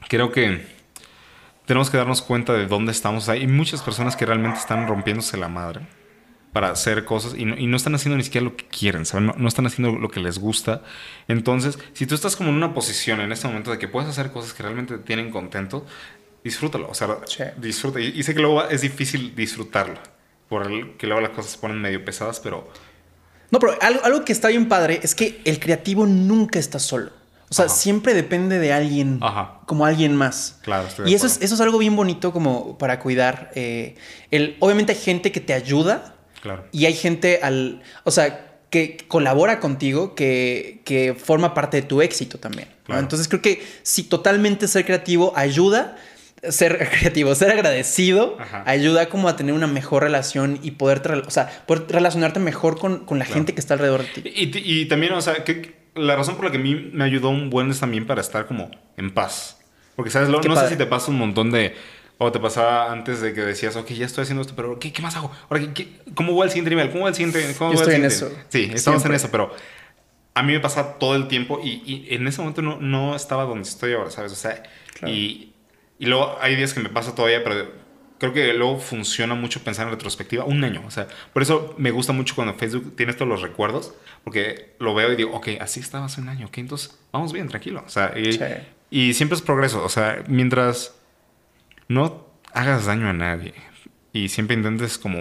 [0.09, 0.67] creo que
[1.65, 3.29] tenemos que darnos cuenta de dónde estamos.
[3.29, 5.81] Hay muchas personas que realmente están rompiéndose la madre
[6.57, 9.27] para hacer cosas y no, y no están haciendo ni siquiera lo que quieren, ¿saben?
[9.27, 10.81] No, no están haciendo lo que les gusta.
[11.29, 14.33] Entonces, si tú estás como en una posición en este momento de que puedes hacer
[14.33, 15.85] cosas que realmente te tienen contento,
[16.43, 16.89] disfrútalo.
[16.89, 17.43] O sea, Sí.
[17.59, 18.01] disfruta.
[18.01, 19.99] Y, y sé que luego es difícil disfrutarlo,
[20.49, 22.67] por el, que luego las cosas se ponen medio pesadas, pero
[23.51, 27.11] No, pero algo, algo que está bien padre es que el creativo nunca está solo.
[27.51, 27.75] O sea, Ajá.
[27.75, 29.61] siempre depende de alguien, Ajá.
[29.67, 30.59] como alguien más.
[30.63, 33.53] Claro, estoy de Y eso es, eso es algo bien bonito como para cuidar.
[33.55, 33.95] eh,
[34.31, 36.16] el, obviamente hay gente que te ayuda
[36.47, 36.65] claro.
[36.73, 42.03] y hay gente al, o sea, que colabora contigo, que, que forma parte de tu
[42.03, 42.69] éxito también.
[42.89, 45.97] Entonces creo que si totalmente ser creativo ayuda,
[46.49, 48.63] ser creativo, ser agradecido, Ajá.
[48.67, 53.05] ayuda como a tener una mejor relación y poder, o sea, poder relacionarte mejor con,
[53.05, 53.39] con la Claro.
[53.41, 54.33] gente que está alrededor de ti.
[54.35, 57.31] Y, y- también, o sea, que la razón por la que a mí me ayudó
[57.31, 59.59] un buen es también para estar como en paz.
[59.97, 60.29] Porque, ¿sabes?
[60.29, 60.69] Lo- no padre.
[60.69, 61.75] sé si te pasa un montón de...
[62.19, 65.03] O te pasaba antes de que decías, ok, ya estoy haciendo esto, pero ¿qué, qué
[65.03, 65.31] más hago?
[65.51, 66.91] Ahora, ¿qué- ¿cómo va el siguiente nivel?
[66.91, 67.55] ¿Cómo va el siguiente?
[67.59, 68.37] ¿Cómo Yo el estoy en siguiente?
[68.41, 68.47] eso.
[68.49, 69.09] Sí, estamos Siempre.
[69.11, 69.55] en eso, pero
[70.35, 73.45] a mí me pasa todo el tiempo y, y en ese momento no, no estaba
[73.45, 74.33] donde estoy ahora, ¿sabes?
[74.33, 74.63] O sea,
[74.95, 75.13] Claro.
[75.15, 75.53] y,
[75.99, 77.71] y luego hay días que me pasa todavía, pero
[78.19, 80.45] creo que luego funciona mucho pensar en retrospectiva.
[80.45, 83.93] Un año, o sea, por eso me gusta mucho cuando Facebook tiene todos los recuerdos,
[84.25, 87.47] porque lo veo y digo, ok, así estaba hace un año, ok, entonces vamos bien,
[87.49, 87.83] tranquilo.
[87.87, 88.41] O sea, y, Sí.
[88.91, 90.95] y siempre es progreso, o sea, mientras
[91.89, 93.55] no hagas daño a nadie
[94.13, 95.21] y siempre intentes como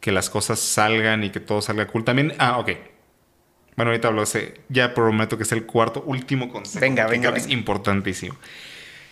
[0.00, 2.04] que las cosas salgan y que todo salga cool.
[2.04, 2.70] También, ah, ok.
[3.76, 6.80] Bueno, ahorita hablo de ese, ya prometo que es el cuarto, último consejo.
[6.80, 7.58] Venga, que venga, que es venga.
[7.58, 8.36] importantísimo.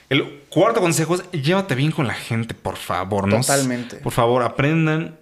[0.09, 3.27] El cuarto consejo es llévate bien con la gente, por favor.
[3.27, 3.41] ¿no?
[3.41, 3.97] Totalmente.
[3.97, 5.19] Por favor, aprendan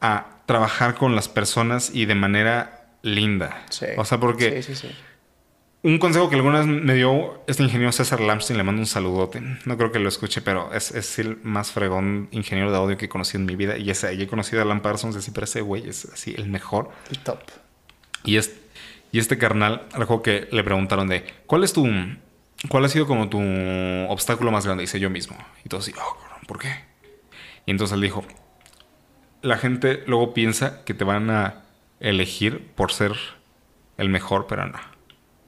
[0.00, 3.64] a trabajar con las personas y de manera linda.
[3.70, 3.86] Sí.
[3.96, 4.96] O sea, porque Sí, sí, sí.
[5.82, 9.40] Un consejo que alguna vez me dio este ingeniero César Lamstein, le mando un saludote.
[9.64, 13.06] No creo que lo escuche, pero es, es el más fregón ingeniero de audio que
[13.06, 13.78] he conocido en mi vida.
[13.78, 16.48] Y ese, y he conocido a Alan Parsons, así, pero ese güey es así el
[16.48, 16.90] mejor.
[17.10, 17.40] El top.
[18.24, 18.54] Y, es,
[19.10, 21.88] y este carnal, algo que le preguntaron de, ¿cuál es tu,
[22.68, 23.40] cuál ha sido como tu
[24.08, 24.82] obstáculo más grande?
[24.82, 25.38] Dice yo mismo.
[25.64, 26.84] Y todo así, oh, ¿por qué?
[27.64, 28.22] Y entonces él dijo,
[29.40, 31.62] la gente luego piensa que te van a
[32.00, 33.12] elegir por ser
[33.96, 34.89] el mejor, pero no.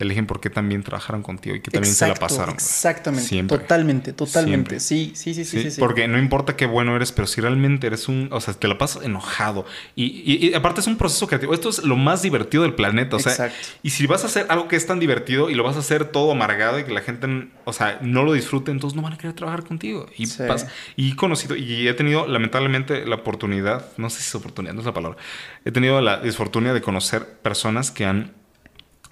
[0.03, 2.55] Eligen porque también trabajaron contigo y que también se la pasaron.
[2.55, 3.29] Exactamente.
[3.29, 3.59] Siempre.
[3.59, 4.81] Totalmente, totalmente.
[4.81, 4.81] Siempre.
[4.81, 5.81] Sí, sí, sí, sí, Sí.
[5.81, 8.29] Porque no importa qué bueno eres, pero si realmente eres un.
[8.33, 9.65] O sea, te la pasas enojado.
[9.97, 11.55] Y, y- y aparte es un proceso creativo.
[11.55, 13.17] Esto es lo más divertido del planeta.
[13.17, 13.57] O sea, Exacto.
[13.83, 16.05] y si vas a hacer algo que es tan divertido y lo vas a hacer
[16.07, 19.19] todo amargado y que la gente, o sea, no lo disfrute, entonces no van a
[19.19, 20.07] querer trabajar contigo.
[20.17, 20.43] Y, Sí.
[20.47, 24.75] pasa- y he conocido, y he tenido lamentablemente la oportunidad, no sé si es oportunidad,
[24.75, 25.19] no es la palabra,
[25.65, 28.33] he tenido la disfortuna de conocer personas que han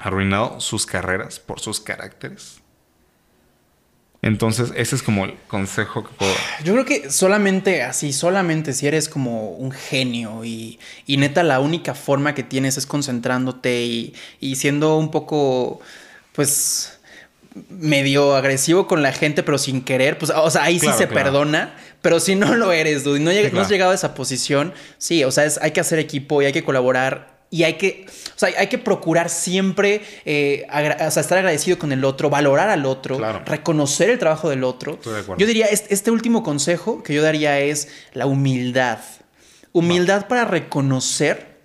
[0.01, 2.57] arruinado sus carreras por sus caracteres.
[4.23, 6.43] Entonces, ese es como el consejo que puedo dar.
[6.63, 11.59] Yo creo que solamente así, solamente si eres como un genio y, y neta la
[11.61, 15.81] única forma que tienes es concentrándote y, y siendo un poco,
[16.33, 17.01] pues,
[17.71, 21.15] medio agresivo con la gente, pero sin querer, pues, o sea, ahí sí se claro.
[21.15, 23.95] perdona, pero si no lo eres, dude, y no, lleg- Sí, no has llegado a
[23.95, 27.40] esa posición, sí, o sea, es, hay que hacer equipo y hay que colaborar.
[27.53, 31.91] Y hay que, o sea, hay que procurar siempre eh, o sea, estar agradecido con
[31.91, 33.43] el otro, valorar al otro, Claro.
[33.45, 34.95] reconocer el trabajo del otro.
[34.95, 35.41] Estoy de acuerdo.
[35.41, 38.99] Yo diría, este, este último consejo que yo daría es la humildad.
[39.73, 41.59] Humildad para reconocer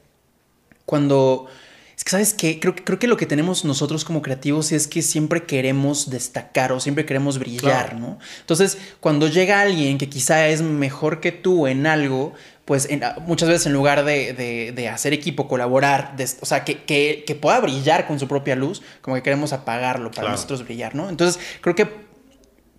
[0.86, 1.47] cuando...
[1.97, 2.59] Es que, ¿sabes qué?
[2.59, 6.73] Creo, que- creo que lo que tenemos nosotros como creativos es que siempre queremos destacar
[6.73, 7.99] o siempre queremos brillar, Claro.
[7.99, 8.19] ¿no?
[8.41, 12.33] Entonces, cuando llega alguien que quizá es mejor que tú en algo,
[12.66, 16.63] pues en- muchas veces en lugar de, de- de hacer equipo, colaborar, de- o sea,
[16.63, 20.32] que, que- que pueda brillar con su propia luz, como que queremos apagarlo para Claro.
[20.32, 21.09] nosotros brillar, ¿no?
[21.09, 21.88] Entonces, creo que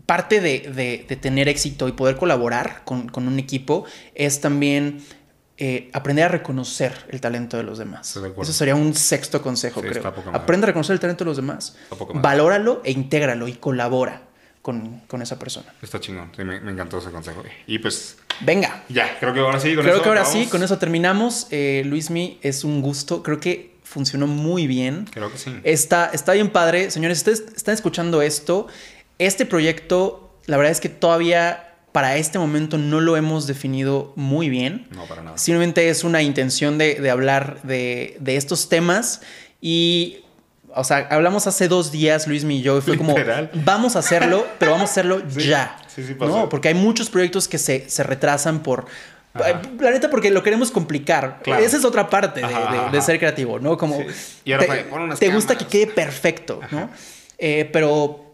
[0.07, 3.85] parte de, tener éxito y poder colaborar con, con un equipo
[4.15, 4.99] es también
[5.59, 8.15] eh, aprender a reconocer el talento de los demás.
[8.21, 8.31] De.
[8.43, 10.07] Eso sería un sexto consejo, Sí, creo.
[10.33, 11.77] Aprende a reconocer el talento de los demás.
[12.15, 14.23] Valóralo e intégralo y colabora
[14.67, 15.73] con, con esa persona.
[15.81, 16.33] Está chingón.
[16.35, 17.45] Sí, me, me encantó ese consejo.
[17.69, 18.83] Y pues, Venga.
[18.89, 19.77] ya, creo que ahora sí.
[19.77, 21.47] Con creo eso que ahora sí, con eso terminamos.
[21.53, 23.23] Eh, Luismi, es un gusto.
[23.23, 25.07] Creo que funcionó muy bien.
[25.13, 25.55] Creo que sí.
[25.63, 26.91] Está, está bien padre.
[26.91, 28.67] Señores, ustedes están escuchando esto.
[29.21, 34.49] Este proyecto, la verdad es que todavía para este momento no lo hemos definido muy
[34.49, 34.89] bien.
[34.91, 35.39] No, para nada.
[35.39, 39.21] Simplemente es una intención de, de hablar de, de estos temas
[39.61, 40.25] y...
[40.77, 43.15] O sea, hablamos hace dos días, Luis y yo, y fue como,
[43.65, 45.77] vamos a hacerlo, pero vamos a hacerlo Sí, ya.
[45.87, 46.37] sí, sí pasó.
[46.37, 46.49] ¿no?
[46.49, 48.87] Porque hay muchos proyectos que se, se retrasan por...
[49.35, 49.61] Ajá.
[49.81, 51.41] La neta, porque lo queremos complicar.
[51.43, 51.63] Claro.
[51.63, 53.01] Esa es otra parte de, Ajá, de- ajá, de ajá.
[53.07, 53.77] ser creativo, ¿no?
[53.77, 54.07] Como Sí.
[54.47, 54.67] Y ahora,
[55.19, 56.89] te, gusta que quede perfecto, ¿no?
[57.37, 58.26] Eh, pero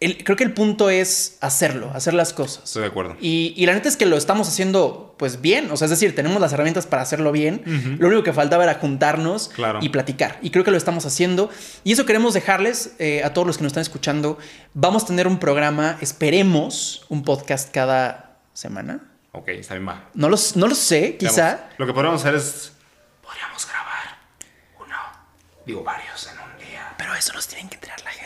[0.00, 2.64] el- creo que el punto es hacerlo, hacer las cosas.
[2.64, 3.16] Estoy de acuerdo.
[3.20, 6.14] Y, y la neta es que lo estamos haciendo pues bien, o sea, es decir,
[6.14, 9.80] tenemos las herramientas para hacerlo bien, lo único que faltaba era juntarnos Claro.
[9.82, 11.50] y platicar, y creo que lo estamos haciendo,
[11.82, 14.38] y eso queremos dejarles eh, a todos los que nos están escuchando,
[14.74, 19.00] vamos a tener un programa, esperemos, un podcast cada semana,
[19.32, 20.08] Ok, está bien, va.
[20.14, 21.74] no, los, no lo sé, quizá, Veamos.
[21.78, 22.72] Lo que podríamos hacer es.
[23.22, 24.18] Podríamos grabar
[24.78, 24.96] uno,
[25.66, 26.94] digo varios en un día.
[26.96, 28.17] pero eso nos tienen que enterar la gente.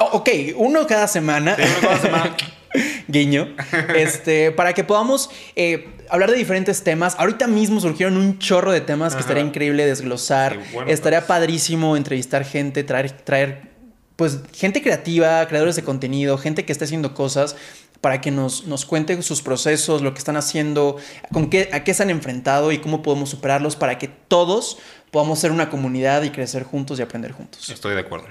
[0.00, 1.56] Oh, ok, uno cada semana.
[1.56, 2.36] Sí, uno cada semana.
[3.08, 3.54] Guiño.
[3.96, 7.16] Este, para que podamos eh, hablar de diferentes temas.
[7.18, 10.58] Ahorita mismo surgieron un chorro de temas que estaría increíble desglosar.
[10.72, 11.28] Bueno, estaría pues.
[11.28, 13.68] padrísimo entrevistar gente, traer, traer
[14.16, 17.56] pues gente creativa, creadores de contenido, gente que está haciendo cosas
[18.00, 20.96] para que nos, nos cuente sus procesos, lo que están haciendo,
[21.32, 24.78] con qué, a qué se han enfrentado y cómo podemos superarlos para que todos
[25.10, 27.68] podamos ser una comunidad y crecer juntos y aprender juntos.
[27.70, 28.26] Estoy de acuerdo.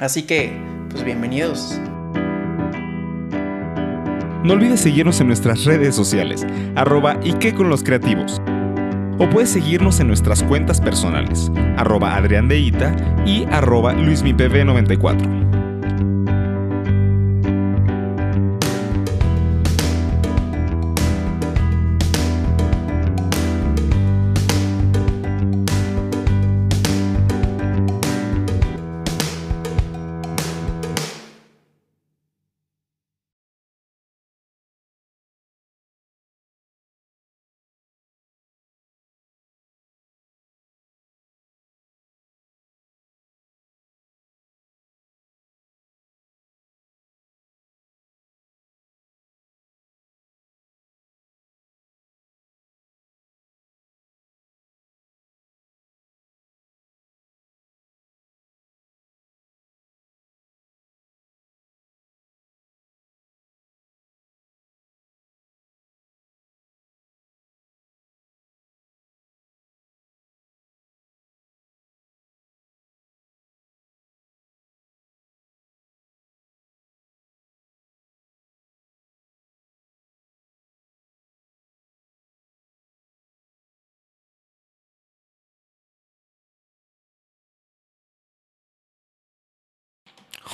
[0.00, 1.78] Así que, pues bienvenidos.
[4.42, 8.40] No olvides seguirnos en nuestras redes sociales, arroba qué con los creativos.
[9.18, 12.96] O puedes seguirnos en nuestras cuentas personales, arroba Adrián de Ita
[13.26, 15.69] y arroba LuisMiPV94.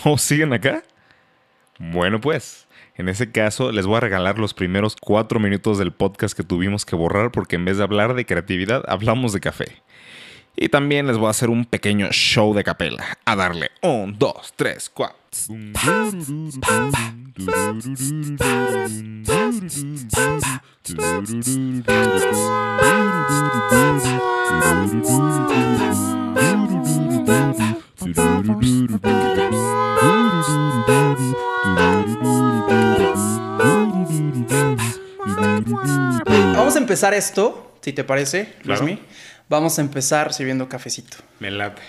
[0.08, 0.84] ¿O siguen acá?
[1.80, 6.36] Bueno, pues, en ese caso les voy a regalar los primeros cuatro minutos del podcast
[6.36, 9.82] que tuvimos que borrar porque en vez de hablar de creatividad, hablamos de café.
[10.54, 13.04] Y también les voy a hacer un pequeño show de capela.
[13.24, 15.16] A darle un, dos, tres, cuatro.
[36.54, 38.82] Vamos a empezar esto, si te parece, Claro.
[38.82, 39.02] Luismi.
[39.48, 41.18] Vamos a empezar sirviendo cafecito.
[41.38, 41.80] Me late.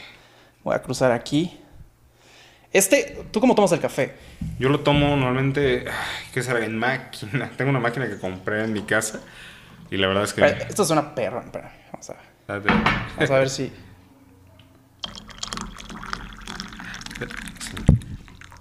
[0.63, 1.59] Voy a cruzar aquí.
[2.71, 4.13] Este, ¿tú cómo tomas el café?
[4.59, 5.85] Yo lo tomo normalmente,
[6.33, 6.63] ¿qué será?
[6.65, 7.49] En máquina.
[7.57, 9.21] Tengo una máquina que compré en mi casa
[9.89, 10.45] y la verdad es que...
[10.45, 11.41] Esto es una perra.
[11.45, 12.15] espera, Vamos a,
[12.47, 12.67] Date.
[13.15, 13.71] vamos a ver si.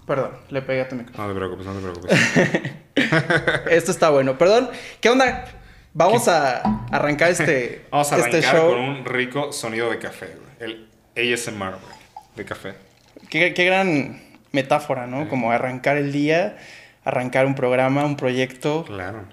[0.06, 1.26] Perdón, le pegué a tu micrófono.
[1.28, 3.66] No te preocupes, no te preocupes.
[3.70, 4.38] Esto está bueno.
[4.38, 5.44] Perdón, ¿qué onda?
[5.92, 6.58] Vamos a
[6.92, 8.70] arrancar este, Vamos a este arrancar show.
[8.70, 10.28] con un rico sonido de café,
[10.58, 10.86] güey.
[11.16, 11.96] El ASMR, güey,
[12.36, 12.74] de café.
[13.28, 15.28] Qué, qué gran metáfora, ¿no?
[15.28, 16.56] Como arrancar el día,
[17.04, 19.24] arrancar un programa, un proyecto Claro.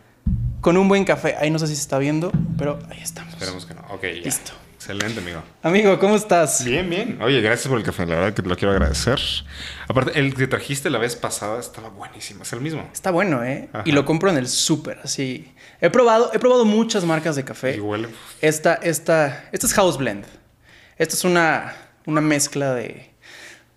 [0.61, 1.35] con un buen café.
[1.39, 3.33] Ahí no sé si se está viendo, pero ahí estamos.
[3.33, 3.81] Esperemos que no.
[3.89, 4.09] Ok, ya.
[4.23, 4.53] Listo.
[4.83, 5.41] Excelente, amigo.
[5.61, 6.65] Amigo, ¿cómo estás?
[6.65, 7.17] Bien, bien.
[7.21, 8.05] Oye, gracias por el café.
[8.05, 9.17] La verdad que te lo quiero agradecer.
[9.87, 12.43] Aparte, el que trajiste la vez pasada estaba buenísimo.
[12.43, 12.89] Es el mismo.
[12.91, 13.69] Está bueno, ¿eh?
[13.71, 13.83] Ajá.
[13.85, 15.53] Y lo compro en el súper, así.
[15.79, 17.77] He probado, he probado muchas marcas de café.
[17.77, 18.09] Y huele.
[18.41, 20.25] Esta, esta, esta es House Blend.
[20.97, 21.73] Esta es una,
[22.05, 23.09] una mezcla de,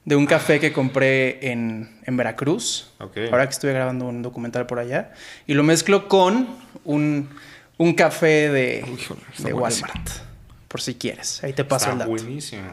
[0.04, 2.92] de un café que compré en, en Veracruz.
[2.98, 5.12] Ahora que estuve grabando un documental por allá.
[5.46, 6.48] Y lo mezclo con
[6.82, 7.28] un,
[7.76, 8.98] un café de, Uy,
[9.38, 9.88] de buenísimo.
[10.76, 11.42] Por si quieres.
[11.42, 12.10] Ahí te paso Está el dato.
[12.10, 12.70] buenísimo.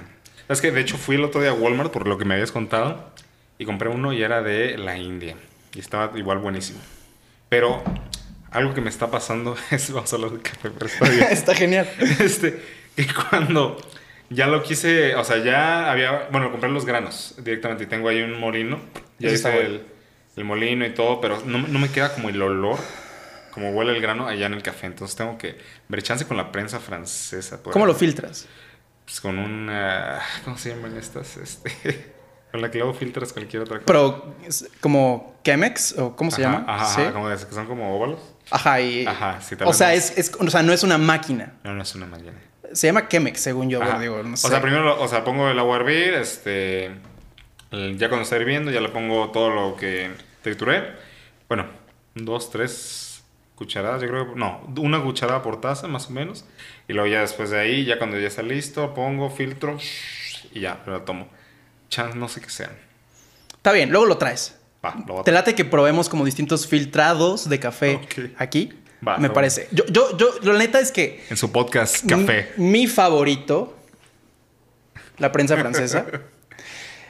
[0.49, 2.51] Es que de hecho fui el otro día a Walmart por lo que me habías
[2.51, 3.13] contado
[3.57, 5.37] y compré uno y era de la India
[5.73, 6.79] y estaba igual buenísimo.
[7.47, 7.81] Pero
[8.51, 11.27] algo que me está pasando es vamos a hablar de café, pero está bien.
[11.31, 11.89] Está genial.
[12.19, 12.61] este
[12.93, 13.77] que cuando
[14.29, 18.21] ya lo quise, o sea, ya había, bueno, compré los granos directamente y tengo ahí
[18.21, 18.81] un molino.
[19.17, 19.81] Ya hice el,
[20.35, 22.79] el molino y todo, pero no, no me queda como el olor,
[23.53, 24.87] como huele el grano allá en el café.
[24.87, 25.57] Entonces tengo que
[26.01, 27.61] chance con la prensa francesa.
[27.61, 28.47] ¿Cómo lo filtras?
[29.05, 30.21] Pues con una.
[30.43, 31.37] ¿Cómo se llaman estas?
[31.37, 32.13] Este.
[32.53, 33.87] Con la que luego filtras cualquier otra cosa.
[33.87, 34.35] Pero,
[34.79, 36.65] como Chemex o cómo se Ajá, llama?
[36.71, 37.11] Ajá, ¿Sí?
[37.11, 38.19] como que son como óvalos.
[38.51, 41.53] Ajá, y- Ajá, sí, tal O sea, es, es- o sea, no es una máquina.
[41.63, 42.37] No, no es una mañana.
[42.71, 43.81] Se llama Chemex, según yo.
[43.81, 43.97] Ajá.
[43.97, 44.45] Digo, no sé.
[44.45, 46.91] O sea, primero, o sea, pongo el agua a hervir, este.
[47.71, 50.11] ya cuando está hirviendo, ya le pongo todo lo que
[50.43, 50.91] trituré.
[51.47, 51.65] Bueno,
[52.13, 53.12] dos, tres
[53.55, 54.33] cucharadas, yo creo.
[54.33, 56.45] que- No, una cucharada por taza, más o menos.
[56.87, 59.77] Y luego ya después de ahí, ya cuando ya está listo, pongo, filtro
[60.53, 61.27] y ya, lo tomo.
[61.89, 62.71] Chance, no sé qué sean.
[63.53, 64.57] Está bien, luego lo traes.
[64.85, 68.31] Va, lo Te late que probemos como distintos filtrados de café Ok.
[68.37, 68.73] aquí.
[69.07, 69.67] Va, me parece.
[69.71, 72.51] Yo, yo, yo, la neta es que En su podcast Café.
[72.57, 73.77] mi, mi favorito,
[75.17, 76.05] la prensa francesa.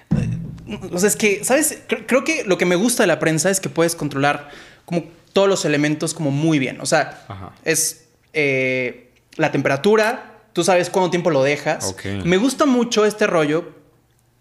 [0.91, 1.83] o sea, es que, ¿sabes?
[1.87, 4.49] Creo, creo que lo que me gusta de la prensa es que puedes controlar
[4.85, 6.79] como todos los elementos como muy bien.
[6.79, 7.51] O sea, Ajá.
[7.65, 11.95] es eh, la temperatura, tú sabes cuánto tiempo lo dejas.
[12.23, 13.71] Me gusta mucho este rollo.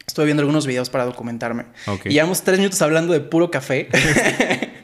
[0.06, 1.66] Estoy viendo algunos videos para documentarme.
[1.86, 2.06] Ok.
[2.06, 3.88] Y llevamos tres minutos hablando de puro café.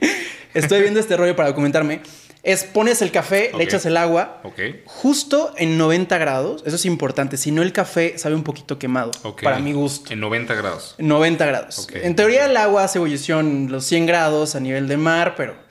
[0.54, 2.00] Estoy viendo este rollo para documentarme.
[2.44, 4.40] Es pones el café, le echas el agua,
[4.86, 6.62] justo en 90 grados.
[6.64, 7.36] Eso es importante.
[7.36, 9.10] Si no, el café sabe un poquito quemado.
[9.42, 10.12] Para mi gusto.
[10.12, 10.94] En 90 grados.
[10.98, 11.88] 90 grados.
[11.92, 15.67] En teoría el agua hace ebullición los 100 grados a nivel de mar, pero...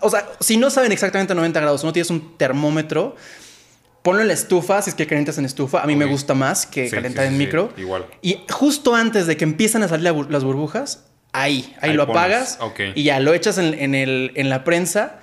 [0.00, 3.16] O sea, si no saben exactamente 90 grados, no tienes un termómetro,
[4.02, 5.82] ponlo en la estufa, si es que calientas en estufa.
[5.82, 7.72] A mí me gusta más que Sí, calentar sí, en sí, micro.
[7.76, 8.06] igual.
[8.22, 12.06] Y justo antes de que empiezan a salir la las burbujas, ahí, ahí, Ahí lo
[12.06, 12.80] pones, apagas ok.
[12.94, 15.20] y ya lo echas en, en el, en la prensa,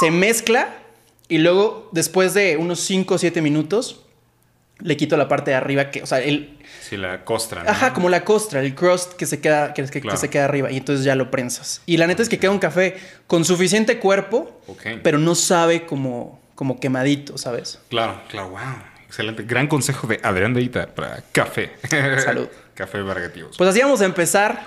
[0.00, 0.74] se mezcla
[1.28, 4.02] y luego después de unos 5 o 7 minutos
[4.78, 7.64] le quito la parte de arriba que, o sea, el, Sí, la costra.
[7.64, 7.70] ¿no?
[7.70, 10.70] Ajá, como la costra, el crust que se queda, que, que- que se queda arriba.
[10.70, 11.82] Y entonces ya lo prensas.
[11.86, 12.96] Y la neta es que queda un café
[13.26, 14.82] con suficiente cuerpo, Ok.
[15.02, 17.80] pero no sabe como, como quemadito, ¿sabes?
[17.88, 18.60] Claro, claro, wow.
[19.06, 19.44] Excelente.
[19.44, 21.70] Gran consejo de Adrián Deita para café.
[22.22, 22.48] Salud.
[22.74, 23.56] café Vargativos.
[23.56, 24.62] Pues así vamos a empezar.